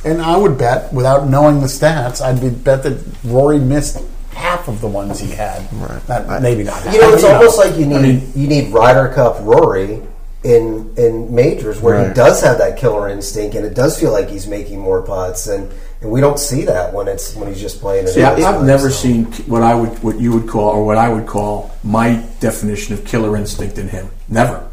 [0.05, 4.67] and I would bet, without knowing the stats, I'd be bet that Rory missed half
[4.69, 5.61] of the ones he had.
[5.73, 6.07] Right.
[6.07, 6.83] Not, maybe not.
[6.93, 10.01] You know, it's half, almost like you need mean- you need Ryder Cup Rory
[10.43, 14.29] in in majors where he does have that killer instinct and it does feel like
[14.29, 15.69] he's making more putts and,
[16.01, 18.07] and we don't see that when it's when he's just playing.
[18.07, 18.39] See, I, out.
[18.41, 21.27] I've never So- seen what I would, what you would call, or what I would
[21.27, 24.07] call my definition of killer instinct in him.
[24.29, 24.65] Never.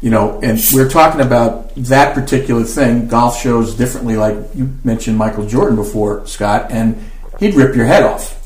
[0.00, 3.06] You know, and we're talking about that particular thing.
[3.08, 4.16] Golf shows differently.
[4.16, 6.96] Like you mentioned Michael Jordan before, Scott, and
[7.38, 8.38] he'd rip your head off.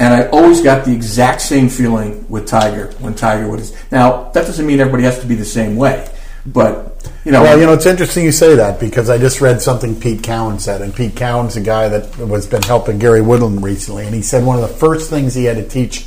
[0.00, 3.72] And I always got the exact same feeling with Tiger when Tiger was.
[3.92, 6.08] Now that doesn't mean everybody has to be the same way,
[6.46, 6.86] but
[7.24, 10.00] you know, Well, you know, it's interesting you say that because I just read something
[10.00, 14.06] Pete Cowan said, and Pete Cowan's a guy that was been helping Gary Woodland recently,
[14.06, 16.06] and he said one of the first things he had to teach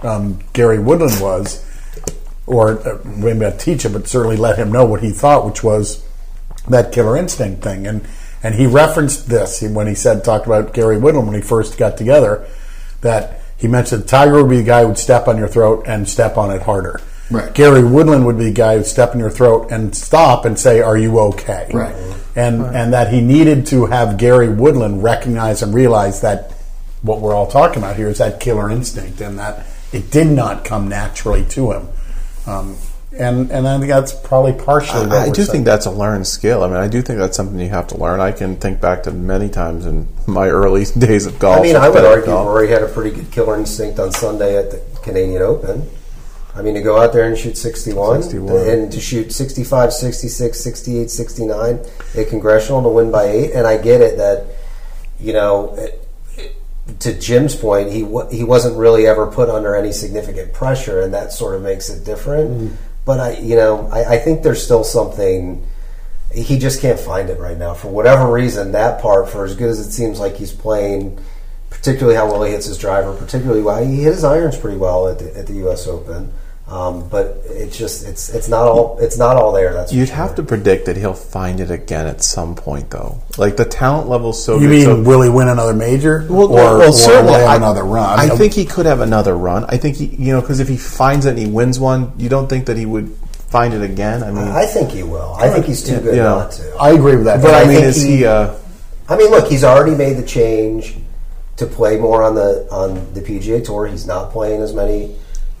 [0.00, 1.64] um, Gary Woodland was,
[2.46, 5.64] or uh, maybe not teach him, but certainly let him know what he thought, which
[5.64, 6.06] was
[6.68, 8.06] that killer instinct thing, and
[8.44, 11.96] And he referenced this when he said talked about Gary Woodland when he first got
[11.96, 12.46] together.
[13.04, 16.08] That he mentioned Tiger would be the guy who would step on your throat and
[16.08, 17.00] step on it harder.
[17.30, 17.54] Right.
[17.54, 20.80] Gary Woodland would be the guy who'd step in your throat and stop and say,
[20.80, 21.94] "Are you okay?" Right.
[22.36, 26.52] And and that he needed to have Gary Woodland recognize and realize that
[27.02, 30.64] what we're all talking about here is that killer instinct, and that it did not
[30.64, 31.88] come naturally to him.
[32.46, 32.76] Um,
[33.18, 35.06] and and I think that's probably partially.
[35.06, 35.52] what I, I we're do saying.
[35.52, 36.64] think that's a learned skill.
[36.64, 38.20] I mean, I do think that's something you have to learn.
[38.20, 41.58] I can think back to many times in my early days of golf.
[41.58, 42.46] I mean, I would argue golf.
[42.46, 45.88] Rory had a pretty good killer instinct on Sunday at the Canadian Open.
[46.56, 48.56] I mean, to go out there and shoot 61, 61.
[48.68, 51.80] and to shoot 65, 66, 68, 69
[52.16, 53.50] at Congressional to win by eight.
[53.54, 54.46] And I get it that,
[55.18, 56.56] you know, it, it-
[57.00, 61.12] to Jim's point, he wa- he wasn't really ever put under any significant pressure, and
[61.14, 62.50] that sort of makes it different.
[62.50, 62.76] Mm.
[63.04, 65.66] But I, you know, I, I think there's still something
[66.34, 68.72] he just can't find it right now for whatever reason.
[68.72, 71.18] That part, for as good as it seems like he's playing,
[71.70, 75.08] particularly how well he hits his driver, particularly well he hit his irons pretty well
[75.08, 75.86] at the, at the U.S.
[75.86, 76.32] Open.
[76.66, 79.74] Um, but it's just it's it's not all it's not all there.
[79.74, 80.16] That's You'd sure.
[80.16, 83.20] have to predict that he'll find it again at some point, though.
[83.36, 84.70] Like the talent level's so You good.
[84.70, 87.84] mean so, will he win another major, well, or, well, or certainly, have I- another
[87.84, 88.18] run?
[88.18, 89.66] I think he could have another run.
[89.68, 92.30] I think he, you know, because if he finds it and he wins one, you
[92.30, 93.14] don't think that he would
[93.50, 94.22] find it again.
[94.22, 95.34] I mean, I think he will.
[95.34, 96.22] I think he's too good Yeah.
[96.24, 96.76] not to.
[96.80, 97.42] I agree with that.
[97.42, 98.24] but I I mean, is he- he?
[98.24, 98.54] Uh,
[99.06, 100.96] I mean, look, he's already made the change
[101.58, 103.86] to play more on the on the PGA Tour.
[103.86, 105.14] He's not playing as many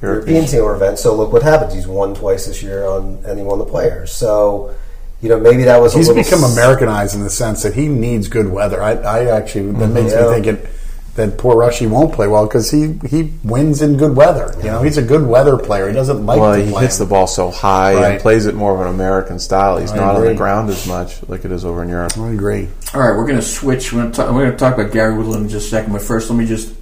[0.04, 0.36] European.
[0.36, 1.02] European Tour events.
[1.02, 1.74] So look what happens.
[1.74, 4.12] He's won twice this year on, and he won the Players.
[4.12, 4.74] So
[5.22, 7.74] you know maybe that was a He's little become s- Americanized in the sense that
[7.74, 8.82] he needs good weather.
[8.82, 10.26] I, I actually that makes Yeah.
[10.28, 10.68] me think it,
[11.14, 14.52] that poor Rushy won't play well because he, he wins in good weather.
[14.58, 15.86] You know, he's a good weather player.
[15.86, 16.82] He doesn't like well, to he play.
[16.82, 18.12] hits the ball so high Right.
[18.14, 19.78] and plays it more of an American style.
[19.78, 22.18] He's I not on the ground as much like it is over in Europe.
[22.18, 22.68] I agree.
[22.92, 23.92] All right, we're going to switch.
[23.92, 25.92] We're going to, talk, we're going to talk about Gary Woodland in just a second.
[25.92, 26.74] But first, let me just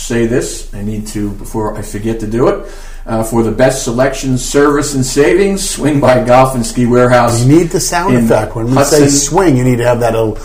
[0.00, 0.72] say this.
[0.74, 2.72] I need to, before I forget to do it.
[3.06, 7.42] Uh, for the best selection, service, and savings, swing by Golf and Ski Warehouse.
[7.42, 9.00] You need the sound effect when we Hudson.
[9.00, 9.56] say swing.
[9.56, 10.38] You need to have that little.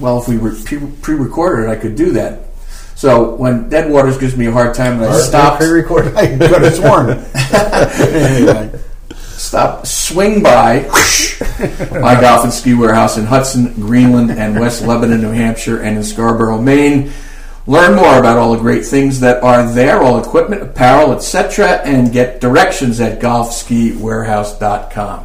[0.00, 0.54] Well, if we were
[1.02, 2.48] pre recorded I could do that.
[2.94, 6.14] So when Dead Waters gives me a hard time and I stop, Pre-recorded.
[6.16, 7.10] I could have sworn.
[8.12, 8.80] anyway.
[9.20, 10.82] stop, swing by
[11.92, 16.02] my golf and ski warehouse in Hudson, Greenland, and West Lebanon, New Hampshire, and in
[16.02, 17.12] Scarborough, Maine.
[17.68, 22.10] Learn more about all the great things that are there, all equipment, apparel, etc., and
[22.10, 25.24] get directions at golfskiwarehouse.com.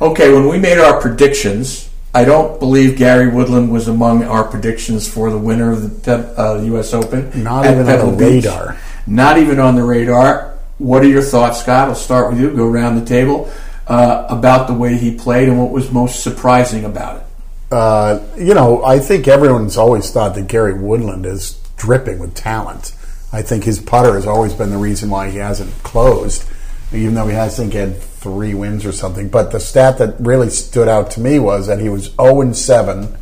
[0.00, 5.06] Okay, when we made our predictions, I don't believe Gary Woodland was among our predictions
[5.06, 6.94] for the winner of the uh, U.S.
[6.94, 7.30] Open.
[7.42, 8.44] Not even on the Beach.
[8.44, 8.78] radar.
[9.06, 10.58] Not even on the radar.
[10.78, 11.88] What are your thoughts, Scott?
[11.88, 12.50] I'll start with you.
[12.56, 13.50] Go around the table
[13.86, 17.26] uh, about the way he played and what was most surprising about it.
[17.70, 21.52] uh, you know, I think everyone's always thought that Gary Woodland is
[21.82, 22.94] dripping with talent.
[23.32, 26.48] I think his putter has always been the reason why he hasn't closed,
[26.92, 29.28] even though he has, I think, had three wins or something.
[29.28, 33.16] But the stat that really stood out to me was that he was 0 7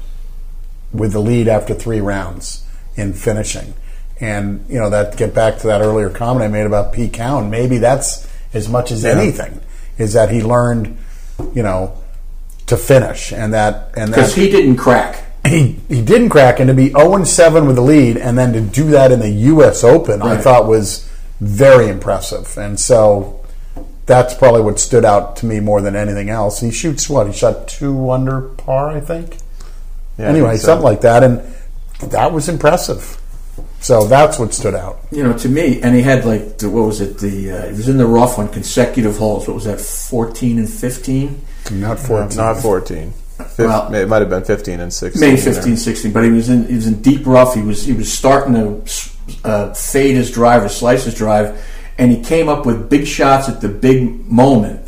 [0.92, 3.72] with the lead after three rounds in finishing.
[4.20, 7.48] And, you know, that get back to that earlier comment I made about Pete Cowan.
[7.48, 9.62] Maybe that's as much as anything,
[9.96, 10.98] is that he learned,
[11.54, 11.96] you know,
[12.66, 15.29] to finish and that and Because that he didn't crack.
[15.46, 18.60] he he didn't crack, and to be 0 7 with the lead, and then to
[18.60, 19.82] do that in the U.S.
[19.84, 21.10] Open, I thought was
[21.40, 22.56] very impressive.
[22.58, 23.44] And so
[24.06, 26.60] that's probably what stood out to me more than anything else.
[26.60, 27.26] He shoots what?
[27.26, 29.38] He shot two under par, I think.
[30.18, 30.66] Yeah, I anyway, think so.
[30.66, 31.42] something like that, and
[32.10, 33.16] that was impressive.
[33.80, 34.98] So that's what stood out.
[35.10, 37.16] You know, to me, and he had like the, what was it?
[37.18, 39.48] The uh, he was in the rough on consecutive holes.
[39.48, 39.80] What was that?
[39.80, 41.40] Fourteen and fifteen.
[41.70, 42.36] Not No, 14.
[42.36, 43.12] not 14.
[43.44, 45.20] Fif- Well- it might have been 15 and 16.
[45.20, 45.54] Maybe in there.
[45.54, 47.54] 15, 16, but he was in he was in deep rough.
[47.54, 48.82] He was he was starting to
[49.44, 51.60] uh, fade his drive or slice his drive,
[51.98, 54.80] and he came up with big shots at the big moment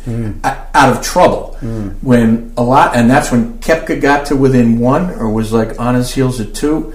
[0.43, 1.57] o- out of trouble.
[2.01, 5.95] When a lot, and that's when Koepka got to within one or was like on
[5.95, 6.93] his heels at two.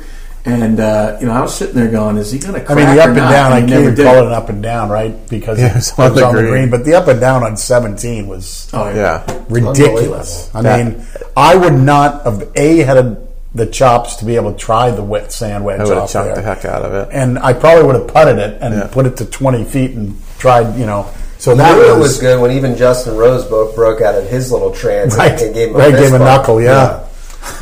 [0.51, 2.86] And uh, you know, I was sitting there going, "Is he going to I mean,
[2.86, 4.05] the up or and not?" down, I he can't never even did.
[4.07, 5.28] call it an up and down, right?
[5.28, 6.53] Because Yeah, it it's on was the on the green.
[6.53, 6.70] green.
[6.70, 9.24] But the up and down on 17 was Oh yeah.
[9.28, 9.44] Yeah.
[9.51, 10.51] ridiculous.
[10.55, 13.16] I That- mean, I would not have a had a,
[13.55, 16.12] the chops to be able to try the wet sand wedge I would have off
[16.14, 17.09] there, the heck out of it.
[17.12, 18.86] and I probably would have putted it and Yeah.
[18.90, 21.07] put it to twenty feet and tried, you know.
[21.38, 24.51] So That that was, was good when even Justin Rose broke, broke out of his
[24.51, 25.38] little trance right.
[25.40, 27.05] and gave him a, right, fist gave a knuckle, yeah.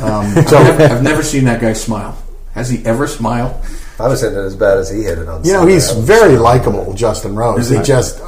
[0.01, 2.17] Um, I've, never, I've never seen that guy smile.
[2.57, 3.55] Has he ever smiled?
[3.99, 5.43] I was hitting it as bad as he hit it on.
[5.45, 5.73] you know, Sunday.
[5.73, 7.59] he's very likable, Justin Rose.
[7.61, 7.83] Is He he?
[7.83, 8.21] just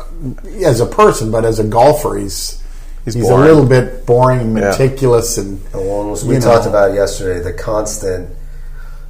[0.65, 2.63] as a person, but as a golfer, he's
[3.05, 6.93] he's, He's a little bit boring and meticulous and The ones we you talked about
[6.93, 8.29] yesterday, the constant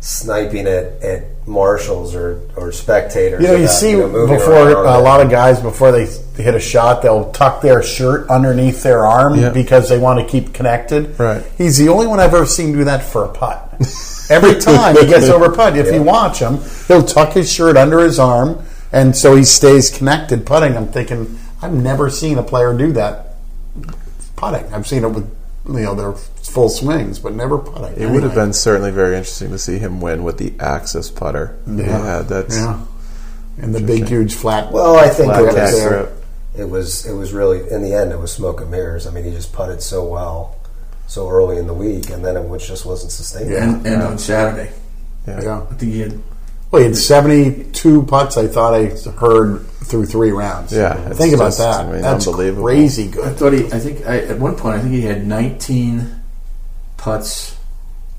[0.01, 3.41] sniping at, at marshals or, or spectators.
[3.41, 6.05] You know, you about, see moving before a lot of guys before they
[6.41, 9.49] hit a shot, they'll tuck their shirt underneath their arm Yeah.
[9.49, 11.19] because they want to keep connected.
[11.19, 11.43] Right.
[11.57, 13.65] He's the only one I've ever seen do that for a putt.
[14.29, 17.77] Every time he gets over a putt, if you watch him, he'll tuck his shirt
[17.77, 20.77] under his arm, and so he stays connected putting.
[20.77, 23.35] I'm thinking I've never seen a player do that
[24.35, 24.71] putting.
[24.73, 25.29] I've seen it with
[25.67, 28.01] you know their full swings, but never putting.
[28.01, 31.57] It would have been certainly very interesting to see him win with the Axis putter.
[31.65, 32.21] he Yeah.
[32.21, 32.85] That's yeah,
[33.61, 34.71] and the big, huge flat.
[34.71, 36.23] Well, I think it was, grip.
[36.57, 39.05] it was it was really in the end it was smoke and mirrors.
[39.05, 40.55] I mean, he just putted so well
[41.09, 43.53] so early in the week, and then it was, just wasn't sustainable.
[43.53, 43.73] Yeah.
[43.73, 44.71] and, and on Saturday,
[45.27, 45.65] yeah.
[45.69, 46.21] I think he had
[46.69, 48.85] Well, he had 72 putts, I thought I
[49.19, 50.71] heard, through three rounds.
[50.71, 51.81] Yeah, it's Think about just, that.
[51.85, 52.63] I mean, That's unbelievable.
[52.63, 53.65] crazy I thought he.
[53.65, 56.21] I think I, at one point I think he had 19
[56.97, 57.57] putts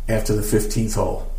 [0.08, 1.30] after the 15th hole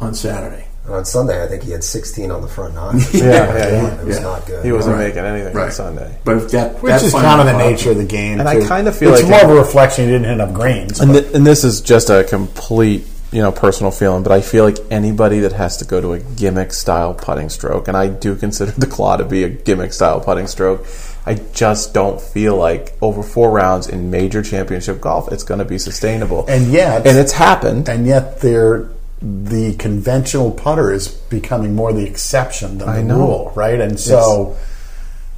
[0.00, 0.65] on Saturday.
[0.86, 2.98] And on Sunday, I think he had 16 on the front nine.
[3.12, 4.22] Yeah, yeah, yeah, it was yeah.
[4.22, 4.64] not good.
[4.64, 5.08] he wasn't Right.
[5.08, 5.66] making anything Right.
[5.66, 6.16] on Sunday.
[6.24, 8.38] But if that Which that is final kind of the nature of the game.
[8.40, 10.34] And I kind of feel it's like more it- of a reflection he didn't hit
[10.34, 11.00] enough greens.
[11.00, 14.62] And, th- and this is just a complete, you know, personal feeling, but I feel
[14.64, 18.36] like anybody that has to go to a gimmick style putting stroke, and I do
[18.36, 20.86] consider the claw to be a gimmick style putting stroke,
[21.26, 25.64] I just don't feel like over four rounds in major championship golf, it's going to
[25.64, 26.44] be sustainable.
[26.46, 27.88] And yet- and it's happened.
[27.88, 28.88] and yet they're,
[29.22, 33.18] the conventional putter is becoming more the exception than I the know.
[33.18, 33.80] rule, right?
[33.80, 34.56] And so,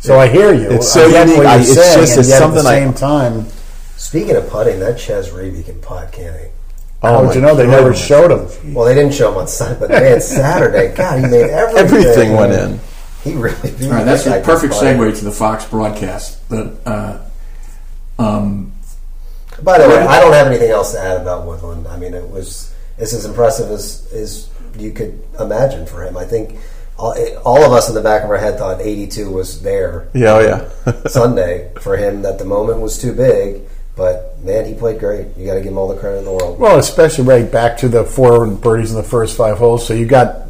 [0.00, 0.70] so I hear you.
[0.70, 1.38] It's so I get unique.
[1.38, 3.46] what I- you're it's saying, just- and it's yet something at the I- same time,
[3.96, 6.46] Speaking of putting, that Chez Reavie can putt, can't he?
[7.02, 7.54] Oh, would my you know?
[7.56, 7.70] They God.
[7.72, 8.74] never showed him.
[8.74, 11.98] Well, they didn't show him on Sunday, but man, Saturday, God, he made everything.
[12.04, 12.80] Everything went in.
[13.24, 13.56] He really.
[13.86, 16.48] All right, that's I a perfect segue to the Fox broadcast.
[16.48, 17.18] The, uh,
[18.20, 18.72] um,
[19.62, 21.88] By the way, I don't have anything else to add about Woodland.
[21.88, 26.16] I mean, it was it's as impressive as as you could imagine for him.
[26.16, 26.56] I think
[26.98, 30.34] all, all of us in the back of our head thought 82 was there Yeah,
[30.34, 30.40] oh
[30.86, 30.92] yeah.
[31.06, 32.22] Sunday for him.
[32.22, 33.62] That the moment was too big,
[33.96, 35.26] but man, he played great.
[35.36, 36.58] You got to give him all the credit in the world.
[36.58, 39.86] Well, especially right back to the four birdies in the first five holes.
[39.86, 40.46] So you got,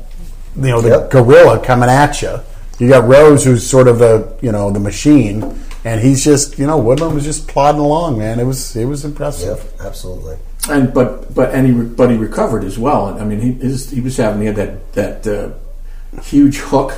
[0.57, 1.11] you know, the Yep.
[1.11, 2.41] gorilla coming at you.
[2.79, 5.41] You got Rose, who's sort of the, you know, the machine,
[5.85, 8.39] and he's just, you know, Woodland was just plodding along, man.
[8.41, 9.59] It was, it was impressive.
[9.59, 10.37] Yep, absolutely.
[10.69, 13.19] and but but and he re- but he recovered as well.
[13.19, 16.95] I mean, he his, he was having he had that that uh, huge hook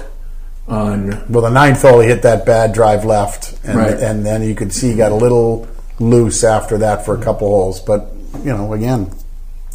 [0.68, 3.95] on Well, the ninth hole, he hit that bad drive left, and, Right.
[3.99, 5.66] and then you could see he got a little
[5.99, 7.81] loose after that for a couple holes.
[7.81, 8.12] But
[8.45, 9.11] you know, again,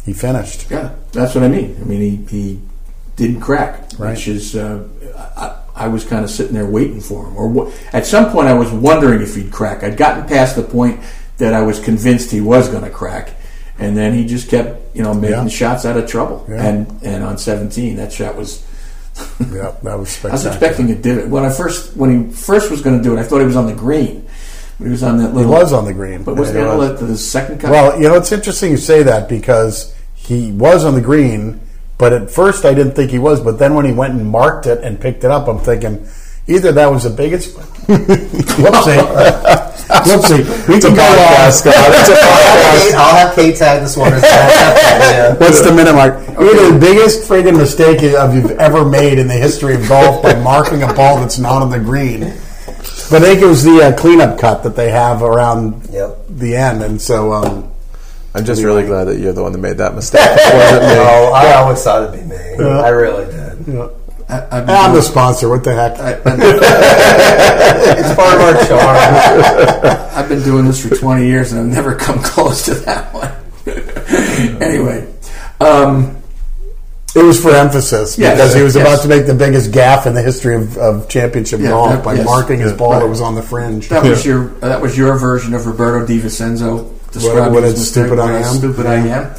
[0.04, 0.70] he finished.
[0.70, 1.76] Yeah, that's what I mean.
[1.80, 2.60] I mean, he, he
[3.16, 4.10] didn't crack, Right.
[4.16, 4.82] which is uh,
[5.76, 7.36] I, was kind of sitting there waiting for him.
[7.36, 9.82] Or wha- at some point, I was wondering if he'd crack.
[9.84, 11.00] I'd gotten past the point
[11.38, 13.34] that I was convinced he was going to crack,
[13.78, 15.48] and then he just kept you know making Yeah.
[15.48, 16.46] shots out of trouble.
[16.48, 16.66] Yeah.
[16.66, 18.64] And and on 17, that shot was.
[19.40, 22.82] Yeah, that was I was expecting a divot when I first when he first was
[22.82, 23.20] going to do it.
[23.20, 24.26] I thought he was on the green.
[24.78, 26.22] But he was on that He was on the green.
[26.22, 27.70] But was Yeah, the he the second cut?
[27.70, 31.60] Well, you know, it's interesting you say that because he was on the green,
[31.98, 33.40] but at first I didn't think he was.
[33.40, 36.06] But then when he went and marked it and picked it up, I'm thinking
[36.46, 37.56] either that was the biggest.
[37.86, 38.98] Whoopsie.
[39.86, 40.68] Whoopsie.
[40.68, 41.16] We can go on.
[41.18, 41.74] podcast, Scott.
[41.76, 42.94] It's a podcast.
[42.94, 44.12] I'll have Kate tag this one.
[45.40, 46.14] What's the minute mark?
[46.30, 50.34] Either the biggest friggin' mistake of you've ever made in the history of golf by
[50.40, 52.20] marking a ball that's not on the green.
[53.08, 56.24] But I think it was the uh, cleanup cut that they have around Yep.
[56.28, 57.70] the end, and so um,
[58.36, 60.20] I'm just really glad that you're the one that made that mistake.
[60.22, 60.94] It wasn't me.
[60.98, 62.36] Oh, I always thought it'd be me.
[62.64, 63.66] I really did.
[63.66, 63.90] you know,
[64.28, 65.48] I, I've been I'm the sponsor.
[65.48, 65.98] What the heck?
[65.98, 66.20] I-
[67.98, 70.08] It's part of our charm.
[70.16, 73.32] I've been doing this for 20 years and I've never come close to that one.
[74.62, 75.06] anyway,
[75.60, 76.16] um,
[77.14, 78.86] It was for emphasis Yes, because he was yes.
[78.86, 82.04] about to make the biggest gaffe in the history of, of championship Yeah, golf that-
[82.04, 82.24] by yes.
[82.26, 83.00] marking his ball Right.
[83.00, 83.88] that was on the fringe.
[83.88, 88.18] that was your that was your version of Roberto De Vicenzo what a his stupid
[88.18, 88.54] I am.
[88.56, 89.34] Stupid I am.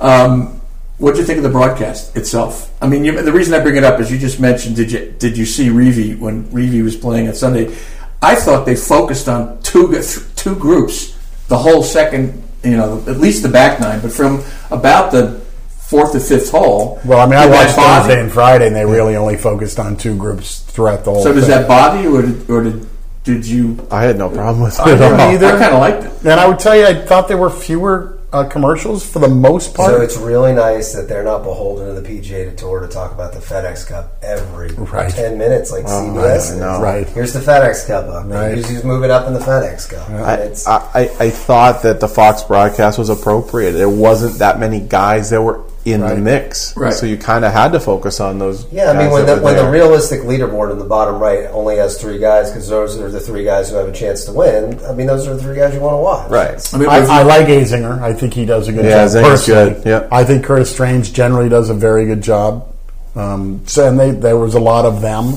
[0.00, 0.60] Um,
[0.98, 2.72] what do you think of the broadcast itself?
[2.80, 5.14] I mean, you, the reason I bring it up is you just mentioned did you
[5.18, 7.76] did you see Reeve when Reeve was playing on Sunday?
[8.20, 10.00] I thought they focused on two
[10.36, 15.12] two groups the whole second, you know, at least the back nine, but from about
[15.12, 17.00] the fourth to fifth hole.
[17.04, 20.16] Well, I mean, I watched Thursday and Friday, and they really only focused on two
[20.16, 21.22] groups throughout the whole.
[21.22, 21.50] So does thing.
[21.50, 22.88] that bother you, or did, or did,
[23.24, 23.86] did you?
[23.90, 25.30] I had no problem with it I at didn't all.
[25.32, 25.46] either.
[25.46, 26.30] I kind of liked it.
[26.30, 29.74] And I would tell you, I thought there were fewer uh, commercials for the most
[29.74, 29.90] part.
[29.90, 33.32] So it's really nice that they're not beholden to the PGA Tour to talk about
[33.34, 35.12] the FedEx Cup every Right.
[35.12, 36.54] ten minutes, like Oh, CBS.
[36.56, 36.80] I know.
[36.82, 37.06] Right.
[37.10, 38.24] Here's the FedEx Cup up.
[38.26, 38.54] Right.
[38.54, 40.08] Here's who's moving up in the FedEx Cup.
[40.10, 43.72] I, It's, I, I I thought that the Fox broadcast was appropriate.
[43.72, 46.92] There wasn't that many guys that were in the mix, Right.
[46.94, 48.66] so you kind of had to focus on those.
[48.72, 51.76] yeah, I mean, when the, were when the realistic leaderboard in the bottom right only
[51.78, 54.78] has three guys because those are the three guys who have a chance to win.
[54.84, 56.30] I mean, those are the three guys you want to watch.
[56.30, 56.74] Right.
[56.74, 58.00] I mean, I, if I like Azinger.
[58.00, 59.24] I think he does a good Yeah, job.
[59.24, 59.74] Zinger's personally.
[59.74, 60.08] good, yeah.
[60.12, 62.68] I think Curtis Strange generally does a very good job.
[63.16, 65.34] Um, so, and they, there was a lot of them.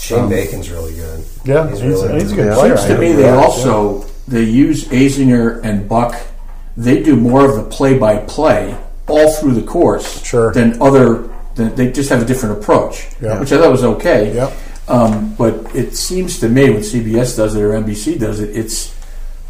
[0.00, 1.24] Shane Bacon's really good.
[1.44, 2.44] Yeah, he's, he's- really he's a good.
[2.48, 2.76] good player.
[2.76, 6.14] Seems to I me they also they use Azinger and Buck.
[6.76, 8.76] They do more of the play-by-play
[9.08, 10.52] all through the course Sure.
[10.52, 11.28] than other.
[11.54, 13.38] Than, they just have a different approach, Yeah.
[13.38, 14.34] which I thought was okay.
[14.34, 14.52] Yep.
[14.88, 18.92] Um, but it seems to me when CBS does it or NBC does it, it's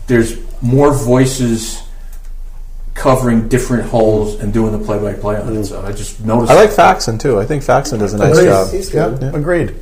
[0.06, 1.80] there's more voices
[2.94, 5.64] covering different holes and doing the play-by-play on it.
[5.64, 6.52] So I just noticed.
[6.52, 7.40] I like Faxon too.
[7.40, 8.48] I think Faxon does a nice Agreed.
[8.48, 8.70] job.
[8.70, 9.34] He's Yeah, good.
[9.34, 9.74] agreed.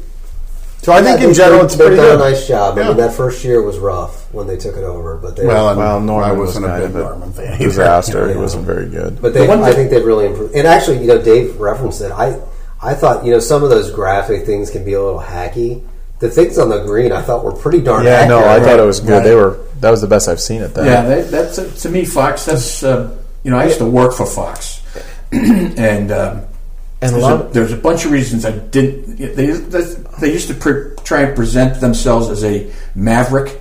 [0.83, 2.27] So I think in general it's they've pretty done good.
[2.27, 2.77] a nice job.
[2.77, 5.69] I mean, that first year was rough when they took it over, but they Well,
[5.71, 7.55] and Well, Norman I was wasn't a big of a Norman fan.
[7.55, 7.65] either.
[7.65, 8.29] disaster.
[8.29, 9.23] He wasn't very good.
[9.23, 10.55] But they, The one I think they've really improved.
[10.57, 12.11] And actually, you know, Dave referenced it.
[12.11, 12.41] I,
[12.83, 15.85] I thought, you know, some of those graphic things can be a little hacky.
[16.19, 18.05] The things on the green, I thought were pretty darn.
[18.05, 18.63] yeah, no, I accurate.
[18.71, 19.11] thought it was good.
[19.11, 19.23] Right.
[19.25, 19.59] They were.
[19.81, 20.75] That was the best I've seen it.
[20.75, 20.85] that.
[20.85, 22.45] Yeah, that, that's uh, to me Fox.
[22.45, 24.81] That's uh, you know I used to work for Fox,
[25.33, 26.43] and um,
[27.01, 29.17] And there's, a, love- there's a bunch of reasons I didn't.
[29.17, 29.47] They
[30.21, 33.59] they used to pre- try and present themselves as a maverick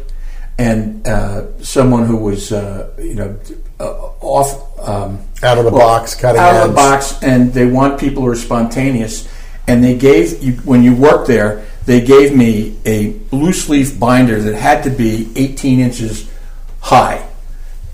[0.58, 3.40] and uh, someone who was uh, you know
[3.80, 8.00] uh, off um, Out of the box, cutting out of the box, and they want
[8.00, 9.28] people who are spontaneous.
[9.68, 14.42] And they gave you when you worked there, they gave me a loose leaf binder
[14.42, 16.30] that had to be 18 inches
[16.80, 17.28] high,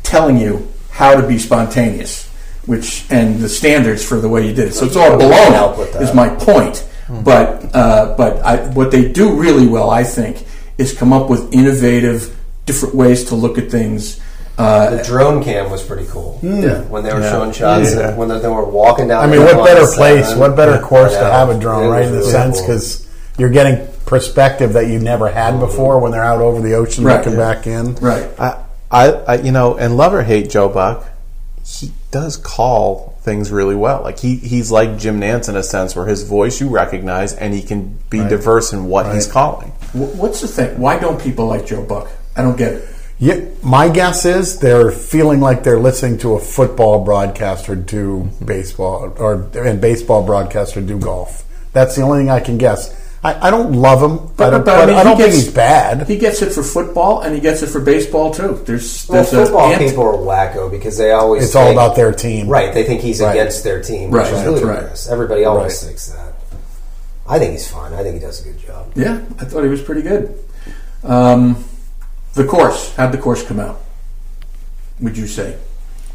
[0.03, 2.27] telling you how to be spontaneous,
[2.65, 4.73] which and the standards for the way you did it.
[4.73, 5.77] So it's all blown out.
[6.01, 6.85] Is my point.
[7.09, 10.45] But uh, but I, what they do really well, I think,
[10.77, 12.35] is come up with innovative,
[12.65, 14.19] different ways to look at things.
[14.57, 16.39] Uh, The drone cam was pretty cool.
[16.41, 16.81] Yeah.
[16.83, 17.31] When they were Yeah.
[17.31, 18.15] showing shots, Yeah.
[18.15, 19.23] when they, they were walking down.
[19.23, 20.39] I mean, what better place, seven.
[20.39, 22.05] what better course I to have a drone, It right?
[22.05, 22.67] In the really sense, cool.
[22.67, 27.03] because you're getting perspective that you never had before when they're out over the ocean
[27.03, 27.17] Right.
[27.23, 27.95] looking back in.
[28.01, 28.25] right.
[28.39, 28.55] I,
[28.89, 31.05] I, I, you know, and love or hate Joe Buck,
[31.63, 34.01] he does call things really well.
[34.01, 37.53] Like he, he's like Jim Nantz in a sense, where his voice you recognize, and
[37.53, 38.29] he can be Right.
[38.29, 39.69] diverse in what he's calling.
[39.93, 40.79] What's the thing?
[40.79, 42.09] Why don't people like Joe Buck?
[42.35, 42.87] I don't get it.
[43.19, 48.45] Yeah, my guess is they're feeling like they're listening to a football broadcaster do mm-hmm.
[48.45, 51.43] baseball, or and baseball broadcaster do golf.
[51.73, 52.95] That's the only thing I can guess.
[53.27, 56.07] I, I don't love him, but, I don't, but I he don't think he's bad.
[56.07, 58.61] He gets it for football and he gets it for baseball too.
[58.65, 61.95] There's Well, there's football a ant- people are wacko because they always It's all about
[61.97, 63.31] their team, Right, they think he's Right.
[63.31, 65.09] against their team, Right, which is that's ludicrous.
[65.09, 65.87] Everybody always Right.
[65.87, 66.33] thinks that.
[67.27, 67.93] I think he's fine.
[67.93, 68.85] I think he does a good job.
[68.95, 70.33] Yeah, I thought he was pretty good.
[71.03, 71.65] Um,
[72.35, 73.81] the course, how'd the course come out?
[75.01, 75.55] Would you say?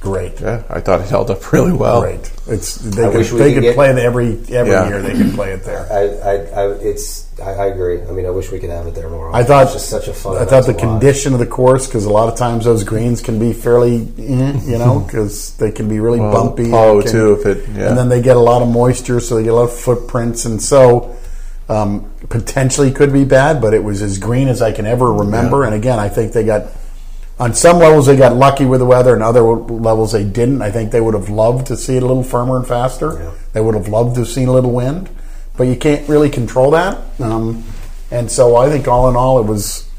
[0.03, 2.01] Great, Yeah, I thought it held up really well.
[2.01, 2.33] great.
[2.49, 4.89] It's they I could, they could could get- play it every every Yeah.
[4.89, 5.01] year.
[5.01, 5.87] They could play it there.
[5.93, 6.35] I, I,
[6.65, 8.03] I it's, I, I agree.
[8.03, 9.29] I mean, I wish we could have it there more.
[9.29, 9.41] Often.
[9.41, 10.39] I thought it's just such a fun.
[10.39, 11.01] I thought the to watch.
[11.01, 14.61] condition of the course because a lot of times those greens can be fairly, eh,
[14.65, 16.73] you know, because they can be really Well, bumpy.
[16.73, 17.89] oh, can- too, if it- yeah.
[17.91, 20.45] and then they get a lot of moisture, so they get a lot of footprints,
[20.45, 21.15] and so
[21.69, 23.61] um, potentially could be bad.
[23.61, 25.63] But it was as green as I can ever remember.
[25.63, 26.65] And again, I think they got
[27.43, 30.63] on some levels they got lucky with the weather, and other levels they didn't.
[30.63, 33.15] I think they would have loved to see it a little firmer and faster.
[33.15, 33.31] Yeah.
[33.53, 35.11] They would have loved to have seen a little wind,
[35.57, 36.99] but you can't really control that.
[37.19, 37.65] Um,
[38.13, 39.91] and so I think all in all, it was,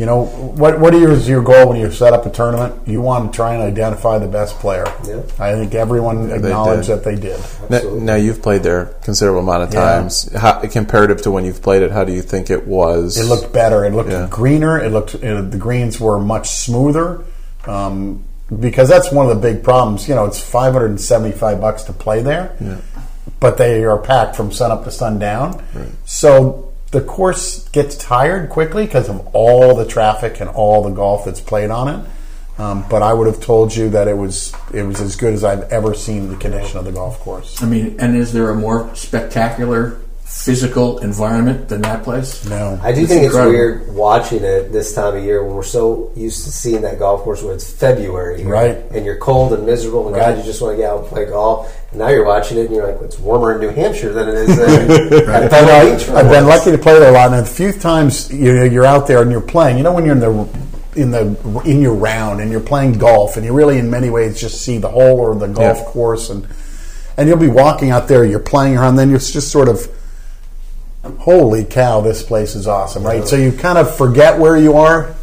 [0.00, 2.88] you know, what what is your goal when you set up a tournament?
[2.88, 4.86] You want to try and identify the best player.
[5.06, 5.20] Yeah.
[5.38, 6.96] I think everyone they acknowledged did.
[6.96, 7.38] that they did.
[7.68, 8.00] Now, Absolutely.
[8.00, 9.80] now you've played there a considerable amount of Yeah.
[9.80, 10.32] times.
[10.32, 13.18] How, comparative to when you've played it, how do you think it was?
[13.18, 13.84] It looked better.
[13.84, 14.26] It looked Yeah.
[14.30, 14.78] greener.
[14.78, 17.20] It looked it, the greens were much smoother.
[17.66, 18.24] Um,
[18.58, 20.08] because that's one of the big problems.
[20.08, 22.76] You know, it's five hundred and seventy-five bucks to play there, yeah.
[23.38, 25.62] but they are packed from sun up to sundown.
[25.74, 25.88] Right.
[26.06, 31.24] So the course gets tired quickly because of all the traffic and all the golf
[31.24, 32.10] that's played on it.
[32.58, 35.44] Um, but I would have told you that it was it was as good as
[35.44, 37.62] I've ever seen the condition of the golf course.
[37.62, 39.98] I mean, and is there a more spectacular
[40.30, 42.44] physical environment than that place?
[42.48, 43.50] No, I do It's think incredible.
[43.52, 47.00] it's weird watching it this time of year when we're so used to seeing that
[47.00, 48.78] golf course when it's February, Right.
[48.92, 50.30] And you're cold and miserable, and Right.
[50.34, 51.76] God, you just want to get out and play golf.
[51.90, 54.34] And now you're watching it, and you're like, it's warmer in New Hampshire than it
[54.34, 56.04] is in at Pebble Beach.
[56.04, 58.62] for I've been lucky to play there a lot, and a few times you know,
[58.64, 59.78] you're out there and you're playing.
[59.78, 60.48] You know when you're in the
[60.96, 64.40] in the in your round and you're playing golf and you really in many ways
[64.40, 65.84] just see the hole or the golf Yeah.
[65.84, 66.44] course and
[67.16, 69.86] and you'll be walking out there you're playing around then you're just sort of
[71.18, 73.26] holy cow this place is awesome right?
[73.26, 75.14] So you kind of forget where you are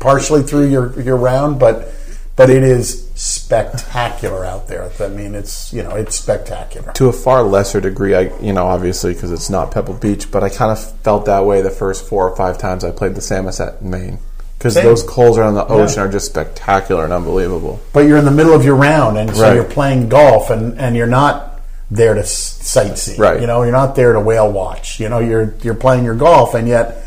[0.00, 1.92] partially through your your round but
[2.36, 4.90] but it is spectacular out there.
[5.00, 6.92] I mean it's you know it's spectacular.
[6.92, 10.44] To a far lesser degree, I you know obviously because it's not Pebble Beach, but
[10.44, 13.20] I kind of felt that way the first four or five times I played the
[13.20, 14.18] Samoset in Maine.
[14.56, 17.80] Because those holes around the ocean are just spectacular and unbelievable.
[17.92, 19.54] but you're in the middle of your round, and so Right.
[19.54, 21.57] you're playing golf, and, and you're not
[21.90, 23.18] there to sightsee.
[23.18, 23.40] Right.
[23.40, 25.00] You know, you're not there to whale watch.
[25.00, 27.04] You know, you're you're playing your golf, and yet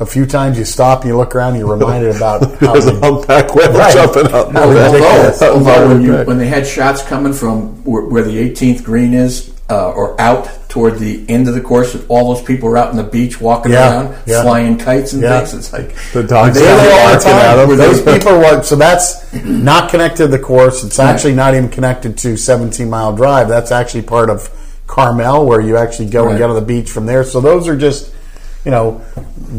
[0.00, 2.86] a few times you stop and you look around, and you're reminded about how There's
[2.86, 3.92] a the- humpback whale Right.
[3.94, 4.50] jumping up.
[4.52, 4.92] How over there.
[4.92, 5.42] ridiculous.
[5.42, 9.12] Although, although when, you, when they had shots coming from where, where the 18th green
[9.14, 12.76] is, uh, or out toward the end of the course, and all those people are
[12.76, 14.42] out on the beach walking Yeah, around, yeah.
[14.42, 15.40] flying kites and Yeah.
[15.40, 15.54] things.
[15.54, 17.68] It's like The dogs They are all the time.
[17.68, 18.64] Were Those people what?
[18.66, 20.84] So that's not connected to the course.
[20.84, 23.48] It's actually not even connected to 17 Mile Drive.
[23.48, 24.48] That's actually part of
[24.86, 27.24] Carmel, where you actually go and get on the beach from there.
[27.24, 28.11] So those are just,
[28.64, 29.00] you know,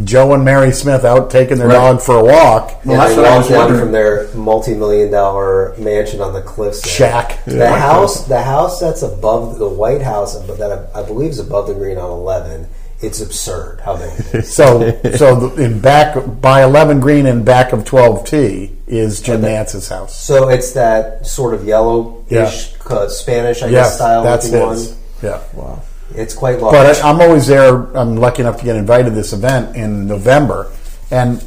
[0.06, 1.74] Joe and Mary Smith out taking their Right.
[1.74, 2.84] dog for a walk.
[2.86, 3.80] Well, and that's what I walk was wondering.
[3.82, 6.82] from their multi-million dollar mansion on the cliffs.
[6.82, 6.92] there.
[6.92, 7.44] Shack.
[7.46, 11.40] The house, the house that's above the White House but that I, I believe is
[11.40, 12.68] above the green on eleven.
[13.02, 14.44] It's absurd how big.
[14.46, 19.90] So, so in back by 11 green and back of 12 T is Jim Nantz's
[19.90, 20.16] house.
[20.18, 24.90] So it's that sort of yellowish uh, Spanish, I guess, Yes, style that's looking his.
[24.92, 24.98] one.
[25.22, 25.42] Yeah.
[25.54, 25.82] Wow.
[26.16, 26.74] It's quite large.
[26.74, 27.74] But I, I'm always there.
[27.98, 30.72] I'm lucky enough to get invited to this event in November,
[31.12, 31.44] and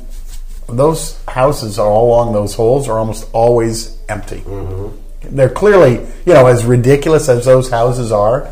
[0.68, 4.42] those houses are all along those holes are almost always empty.
[5.22, 8.50] They're clearly, you know, as ridiculous as those houses are.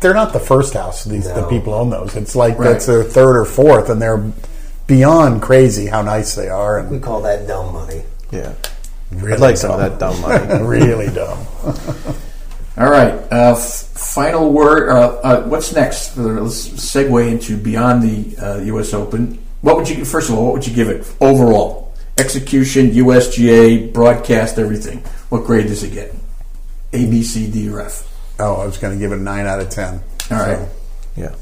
[0.00, 2.14] They're not the first house these the people own those.
[2.16, 2.70] It's like Right.
[2.72, 4.30] that's their third or fourth, and they're
[4.86, 8.02] beyond crazy how nice they are, we call that dumb money.
[8.30, 8.52] Yeah.
[9.10, 10.16] really I'd like some of dumb.
[10.20, 10.64] that dumb money.
[10.68, 11.38] really dumb.
[12.78, 13.12] All right.
[13.32, 14.88] Uh, f- final word.
[14.90, 16.16] Uh, uh, what's next?
[16.16, 18.94] Uh, Let's segue into beyond the uh, U.S.
[18.94, 19.42] Open.
[19.60, 20.04] What would you?
[20.04, 21.92] First of all, what would you give it overall?
[22.16, 24.98] Execution, USGA, broadcast, everything.
[25.28, 26.14] What grade does it get?
[26.92, 28.04] A, B, C, D, or F.
[28.40, 30.00] Oh, I was going to give it a nine out of ten.
[30.30, 30.58] All right.
[30.58, 30.68] So,
[31.16, 31.34] Yeah.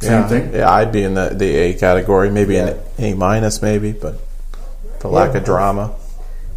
[0.00, 0.28] Same yeah.
[0.28, 0.52] thing?
[0.54, 4.18] Yeah, I'd be in the, the A category, maybe an A minus, maybe, but
[5.00, 5.94] the lack of drama.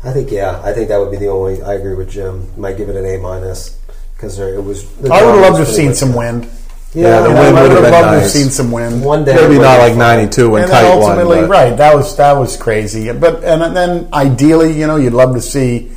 [0.03, 0.61] I think yeah.
[0.63, 1.61] I think that would be the only.
[1.61, 2.47] I agree with Jim.
[2.59, 3.77] Might give it an A minus
[4.23, 4.85] because it was.
[5.09, 6.49] I would have loved to have seen some wind.
[6.93, 8.33] Yeah, the wind I would would have have been loved to have nice.
[8.33, 9.03] seen some wind.
[9.03, 11.09] One day, Maybe not like '92 when and then Kite won.
[11.11, 11.77] ultimately, but- right?
[11.77, 13.11] That was that was crazy.
[13.11, 15.91] But and then ideally, you know, you'd love to see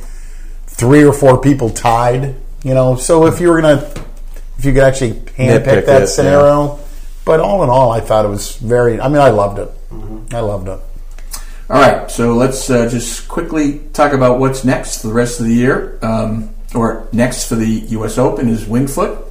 [0.65, 2.35] three or four people tied.
[2.63, 3.87] You know, so if you were gonna,
[4.57, 6.79] if you could actually handpick Nitpick that it, scenario.
[7.25, 8.99] But all in all, I thought it was very.
[8.99, 9.69] I mean, I loved it.
[10.33, 10.79] I loved it.
[11.69, 15.45] All right, so let's uh, just quickly talk about what's next for the rest of
[15.45, 15.99] the year.
[16.01, 18.17] Um, or next for the U.S.
[18.17, 19.23] Open is Winged Foot.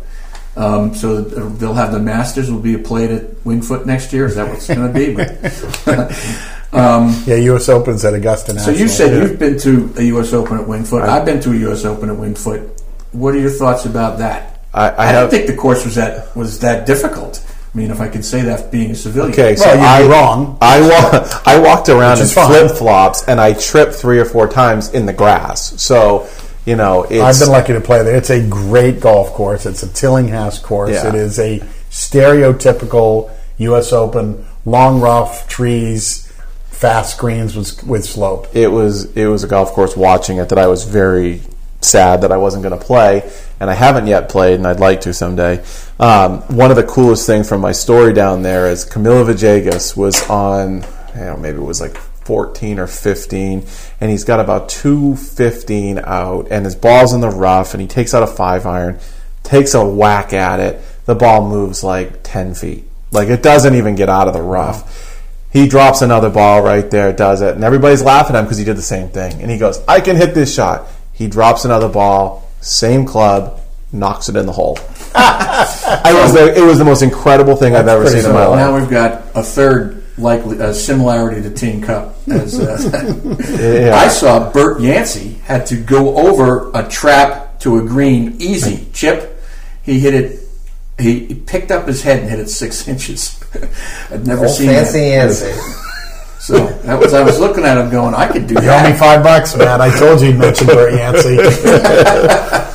[0.57, 4.25] Um, so they'll have the Masters will be played at Winged Foot next year.
[4.27, 5.15] Is that what it's going to be?
[5.15, 6.13] But,
[6.73, 7.69] um, Yeah, U.S.
[7.69, 10.33] Opens at Augusta so you said you've been to a U.S.
[10.33, 11.03] Open at Winged Foot.
[11.03, 11.85] I've been to a U.S.
[11.85, 12.63] Open at Winged Foot.
[13.13, 14.61] What are your thoughts about that?
[14.75, 15.31] I, I I, have.
[15.31, 17.43] didn't think the course was that was that difficult.
[17.75, 19.33] I mean, if I could say that being a civilian.
[19.33, 20.57] Okay, so Well, you'd I, wrong.
[20.63, 24.95] I, wa- I walked around in flip flops and I tripped three or four times
[24.95, 25.81] in the grass.
[25.83, 26.27] So,
[26.67, 27.23] you know, it's.
[27.23, 28.17] I've been lucky to play there.
[28.17, 29.65] It's a great golf course.
[29.65, 30.93] It's a Tillinghast course.
[30.93, 31.09] Yeah.
[31.09, 31.61] It is a
[31.91, 33.93] stereotypical U.S.
[33.93, 36.31] Open, long rough trees,
[36.67, 38.55] fast greens with with slope.
[38.55, 41.41] it was it was a golf course watching it that I was very
[41.81, 45.03] sad that I wasn't going to play, and I haven't yet played, and I'd like
[45.03, 45.65] to someday.
[46.01, 50.29] Um, one of the coolest things from my story down there is Camilo Villegas was
[50.29, 51.97] on, I don't know, maybe it was like
[52.27, 53.65] 14 or 15,
[54.01, 58.13] and he's got about 215 out, and his ball's in the rough, and he takes
[58.15, 58.99] out a five iron,
[59.45, 62.85] takes a whack at it, the ball moves like 10 feet.
[63.13, 65.23] Like it doesn't even get out of the rough.
[65.53, 68.65] He drops another ball right there, does it, and everybody's laughing at him because he
[68.65, 69.41] did the same thing.
[69.41, 73.61] And he goes, "I can hit this shot." He drops another ball, same club,
[73.93, 74.79] knocks it in the hole.
[75.15, 78.59] I was it was the most incredible thing I've ever seen in my life.
[78.59, 82.17] now we've got a third likely a similarity to Tin Cup.
[82.29, 82.79] As uh,
[83.61, 83.95] Yeah.
[83.95, 89.43] I saw, Bert Yancey had to go over a trap to a green easy chip.
[89.83, 90.41] He hit it.
[90.99, 93.39] He picked up his head and hit it six inches.
[94.11, 95.09] I'd never Old seen fancy that.
[95.09, 95.53] Yancey.
[96.41, 98.97] So that was I was looking at him going, I could do You owe me
[98.97, 99.81] five bucks, man.
[99.81, 101.37] I told you you'd mention Bert Yancey.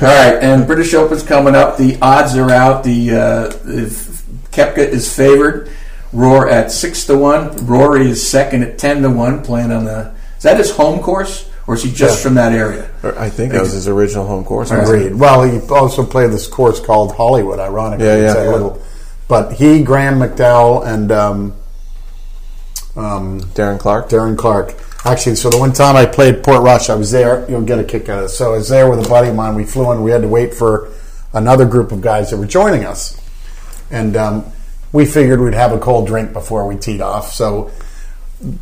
[0.00, 1.76] All right, and British Open's coming up.
[1.76, 2.84] The odds are out.
[2.84, 5.70] The uh, if Koepka is favored.
[6.12, 7.66] Roar at six to one.
[7.66, 10.12] Rory is second at ten to one, playing on the.
[10.36, 12.22] Is that his home course, or is he just Yeah.
[12.22, 12.88] from that area?
[13.18, 14.70] I think that was his original home course.
[14.70, 15.14] Agreed.
[15.14, 18.06] Well, he also played this course called Holywood, ironically.
[18.06, 18.24] Yeah, yeah.
[18.26, 18.78] It's that little-
[19.26, 21.52] but he, Graham McDowell, and um,
[22.96, 24.08] um, Darren Clarke.
[24.08, 24.74] Darren Clarke.
[25.04, 27.44] Actually, so the one time I played Portrush, I was there.
[27.48, 28.36] You'll get a kick out of this.
[28.38, 29.54] So I was there with a buddy of mine.
[29.54, 30.02] We flew in.
[30.02, 30.88] We had to wait for
[31.32, 33.20] another group of guys that were joining us,
[33.90, 34.44] and um,
[34.92, 37.32] we figured we'd have a cold drink before we teed off.
[37.32, 37.70] So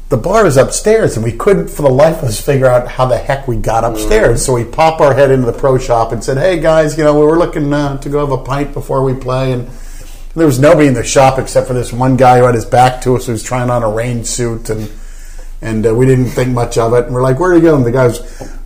[0.09, 3.07] the bar is upstairs, and we couldn't, for the life of us, figure out how
[3.07, 4.45] the heck we got upstairs.
[4.45, 7.19] So we pop our head into the pro shop and said, "Hey guys, you know,
[7.19, 9.69] we were looking uh, to go have a pint before we play." And
[10.35, 13.03] there was nobody in the shop except for this one guy who had his back
[13.03, 14.91] to us, who was trying on a rain suit, and
[15.61, 17.05] and uh, we didn't think much of it.
[17.05, 18.57] And we're like, "Where are you going?" The guy goes,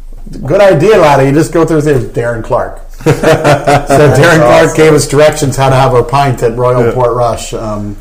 [0.47, 1.27] "Good idea, laddie.
[1.27, 2.81] You just go through there." Darren Clarke.
[3.01, 4.77] so Darren Clarke awesome.
[4.77, 7.53] gave us directions how to have a pint at Royal Portrush.
[7.55, 7.97] Um,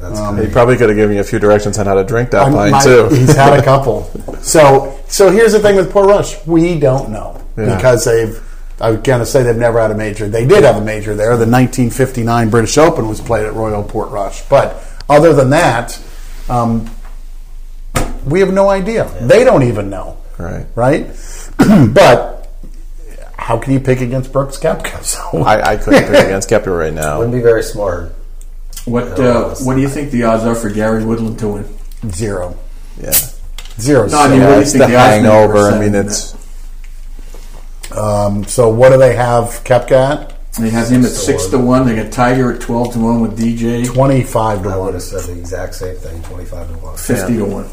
[0.00, 2.42] That's He probably could have given me a few directions on how to drink that
[2.42, 3.08] I'm- pint my- too.
[3.08, 4.10] He's had a couple.
[4.40, 7.76] So, so here's the thing with Portrush: we don't know Yeah.
[7.76, 8.42] because they've.
[8.80, 10.28] I'm going to say they've never had a major.
[10.28, 11.30] They did have a major there.
[11.36, 16.00] The 1959 British Open was played at Royal Portrush, but other than that,
[16.48, 16.88] um,
[18.24, 19.10] we have no idea.
[19.20, 20.64] They don't even know, right.
[20.76, 21.06] right?
[21.92, 22.48] but
[23.36, 25.02] how can you pick against Brooks Koepka?
[25.04, 27.18] So I, I couldn't pick against Koepka right now.
[27.18, 28.12] Wouldn't be very smart.
[28.84, 31.78] What uh, What do you think the odds are for Gary Woodland to win?
[32.10, 32.56] zero,
[33.00, 33.12] Yeah.
[33.80, 34.06] zero.
[34.06, 35.58] No, I mean, So- what do you think the the odds hangover.
[35.58, 36.34] are I mean, it's
[37.90, 40.34] Um, so what do they have Koepka at?
[40.58, 41.86] They have him at Six to six to one.
[41.86, 45.22] They got Tiger at twelve to one with DJ Twenty-five to I would have said
[45.22, 46.96] the exact same thing, 25 to 1.
[46.96, 47.68] fifty to one.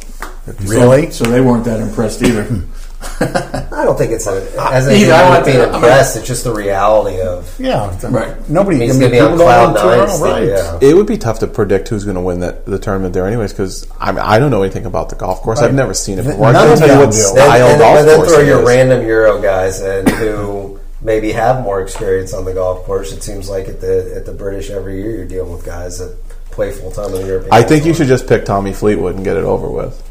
[0.66, 1.10] Really?
[1.12, 2.46] So they weren't that impressed either.
[3.20, 5.76] I don't think it's a, uh, as Either, anything I about want being to- I'm
[5.76, 6.18] impressed.
[6.18, 7.56] It's just the reality of.
[7.60, 8.50] Yeah, Right.
[8.50, 8.80] Nobody.
[8.80, 10.16] He's I mean, gonna be on people don't cloud win two in a nine row,
[10.16, 10.82] still, right?
[10.82, 10.90] yeah.
[10.90, 13.52] it would be tough to predict who's going to win that the tournament there, anyways.
[13.54, 15.60] Because I mean, I don't know anything about the golf course.
[15.62, 15.68] Right.
[15.68, 16.48] I've never seen it Th- before.
[16.48, 17.22] I none can't of tell you them what do.
[17.22, 18.68] style and, golf and then course throw it your is.
[18.68, 23.12] random Euro guys in who maybe have more experience on the golf course.
[23.12, 26.18] It seems like at the at the British every year you're dealing with guys that
[26.52, 27.54] play full time in the European.
[27.54, 30.02] I think you should just pick Tommy Fleetwood and get it over with.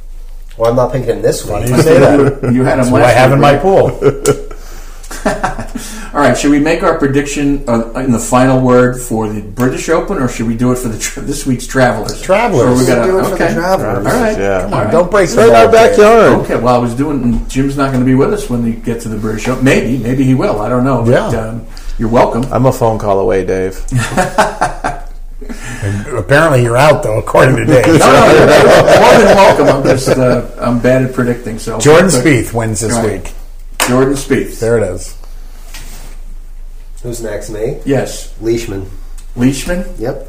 [0.56, 1.68] Well, I'm not picking him this week.
[1.68, 2.52] You say that.
[2.52, 3.62] You had him That's what I last have week, in my right?
[3.62, 3.90] pool.
[6.14, 9.88] All right, should we make our prediction uh, in the final word for the British
[9.88, 12.22] Open, or should we do it for the tra- this week's Travelers?
[12.22, 12.68] Travelers.
[12.68, 13.52] Or we gotta, Do it for the okay.
[13.54, 14.06] Travelers.
[14.06, 14.60] All right, Yeah.
[14.62, 15.90] come Come on, Don't break the Right in our ball, Dave.
[15.90, 16.32] backyard.
[16.44, 17.44] Okay, well, I was doing.
[17.48, 19.64] Jim's not going to be with us when we get to the British Open.
[19.64, 20.60] Maybe, maybe he will.
[20.60, 21.02] I don't know.
[21.04, 21.40] But, Yeah.
[21.40, 21.66] um,
[21.98, 22.44] you're welcome.
[22.52, 23.84] I'm a phone call away, Dave.
[26.16, 27.86] Apparently, you're out though, according to Dave.
[27.86, 29.66] No, no, you're more than welcome.
[29.68, 31.58] I'm just uh, I'm bad at predicting.
[31.58, 33.22] So Jordan but- Spieth wins this Right.
[33.22, 33.32] week.
[33.88, 34.58] Jordan Spieth.
[34.60, 35.16] There it is.
[37.02, 37.50] Who's next?
[37.50, 37.80] Me?
[37.84, 38.88] Yes, Leishman.
[39.36, 39.84] Leishman.
[39.98, 40.28] Yep.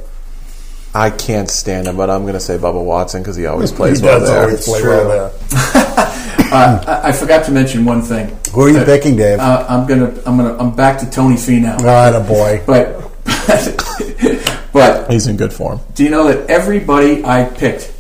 [0.94, 3.76] I can't stand him, but I'm going to say Bubba Watson because he always He
[3.78, 4.42] plays well does there.
[4.44, 6.12] always play well there.
[6.52, 8.28] Uh, I, I forgot to mention one thing.
[8.54, 9.40] Who are you Uh, picking, Dave?
[9.40, 11.80] Uh, I'm gonna I'm gonna I'm back to Tony Finau.
[11.80, 12.62] All right, a boy.
[12.68, 13.02] But
[14.76, 15.80] but He's in good form.
[15.96, 17.94] do you know that everybody I picked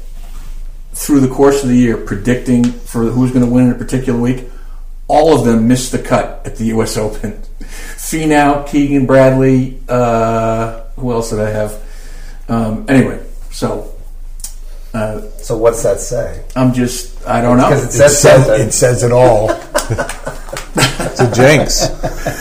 [0.94, 4.20] through the course of the year predicting for who's going to win in a particular
[4.20, 4.46] week,
[5.08, 6.98] all of them missed the cut at the U.S.
[7.06, 7.32] Open.
[7.60, 11.72] Finau, Keegan Bradley, uh, who else did I have?
[12.48, 13.20] Um, anyway,
[13.52, 13.94] so
[14.94, 16.44] uh, So what's that say?
[16.56, 17.70] I'm just I don't know.
[17.70, 19.48] Because it It says says, it says it all.
[21.00, 21.90] It's a jinx.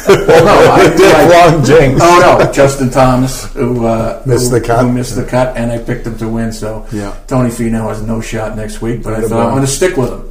[0.09, 2.01] well, no, I, I- Long jinx.
[2.03, 4.85] Oh no, Justin Thomas who uh, Missed who, the cut.
[4.85, 6.53] Who missed the cut, and I picked him to win.
[6.53, 7.17] So Yeah.
[7.27, 10.11] Tony Finau has no shot next week, but I thought I'm going to stick with
[10.11, 10.31] him.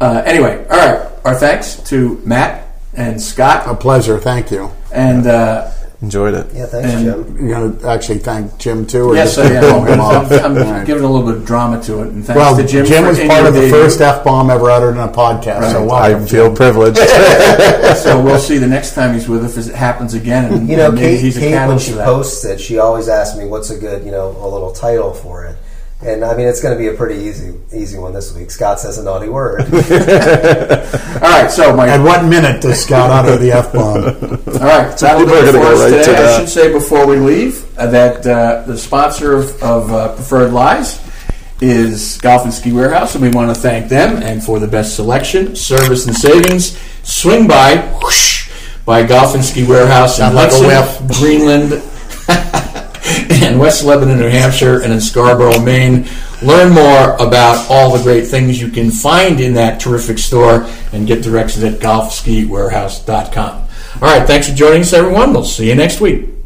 [0.00, 1.10] Uh, anyway, all right.
[1.24, 3.66] Our thanks to Matt and Scott.
[3.66, 4.18] A pleasure.
[4.18, 4.70] Thank you.
[4.92, 5.70] and uh,
[6.00, 6.46] Enjoyed it.
[6.54, 7.48] Yeah, thanks, And- Jim.
[7.48, 9.10] You're going to actually thank Jim too?
[9.10, 9.60] Or yes, just I am.
[9.62, 10.32] blow him I'm.
[10.32, 10.86] I'm All right.
[10.86, 12.86] giving a little bit of drama to it, and thanks Well, to Jim.
[12.86, 13.72] Jim, was part of the debut.
[13.74, 15.72] first f bomb ever uttered in a podcast.
[15.72, 16.22] So welcome.
[16.22, 16.98] I feel privileged.
[17.98, 20.76] So we'll see the next time he's with us if it happens again, and You
[20.76, 23.46] know, maybe Kate, he's a Kate when she for posts it, she always asks me
[23.46, 25.56] what's a good, you know, a little title for it.
[26.00, 28.52] And I mean, it's going to be a pretty easy, easy one this week.
[28.52, 29.62] Scott says a naughty word.
[29.62, 33.96] All right, so my At what minute does Scott utter the f bomb?
[33.96, 36.34] All right, that'll do it for us right to today.
[36.34, 40.52] I should say before we leave uh, that uh, the sponsor of, of uh, Preferred
[40.52, 41.00] Lies
[41.60, 44.94] is Golf and Ski Warehouse, and we want to thank them and for the best
[44.94, 46.78] selection, service, and savings.
[47.02, 48.52] Swing by whoosh,
[48.84, 51.16] by Golf and Ski Warehouse in Sound like a Hudson, whip.
[51.16, 51.70] Greenland,
[53.42, 56.06] and West Lebanon, New Hampshire, and in Scarborough, Maine.
[56.42, 61.06] Learn more about all the great things you can find in that terrific store and
[61.06, 63.68] get directions at golfskiwarehouse.com.
[64.00, 65.32] All right, thanks for joining us, everyone.
[65.32, 66.37] We'll see you next week.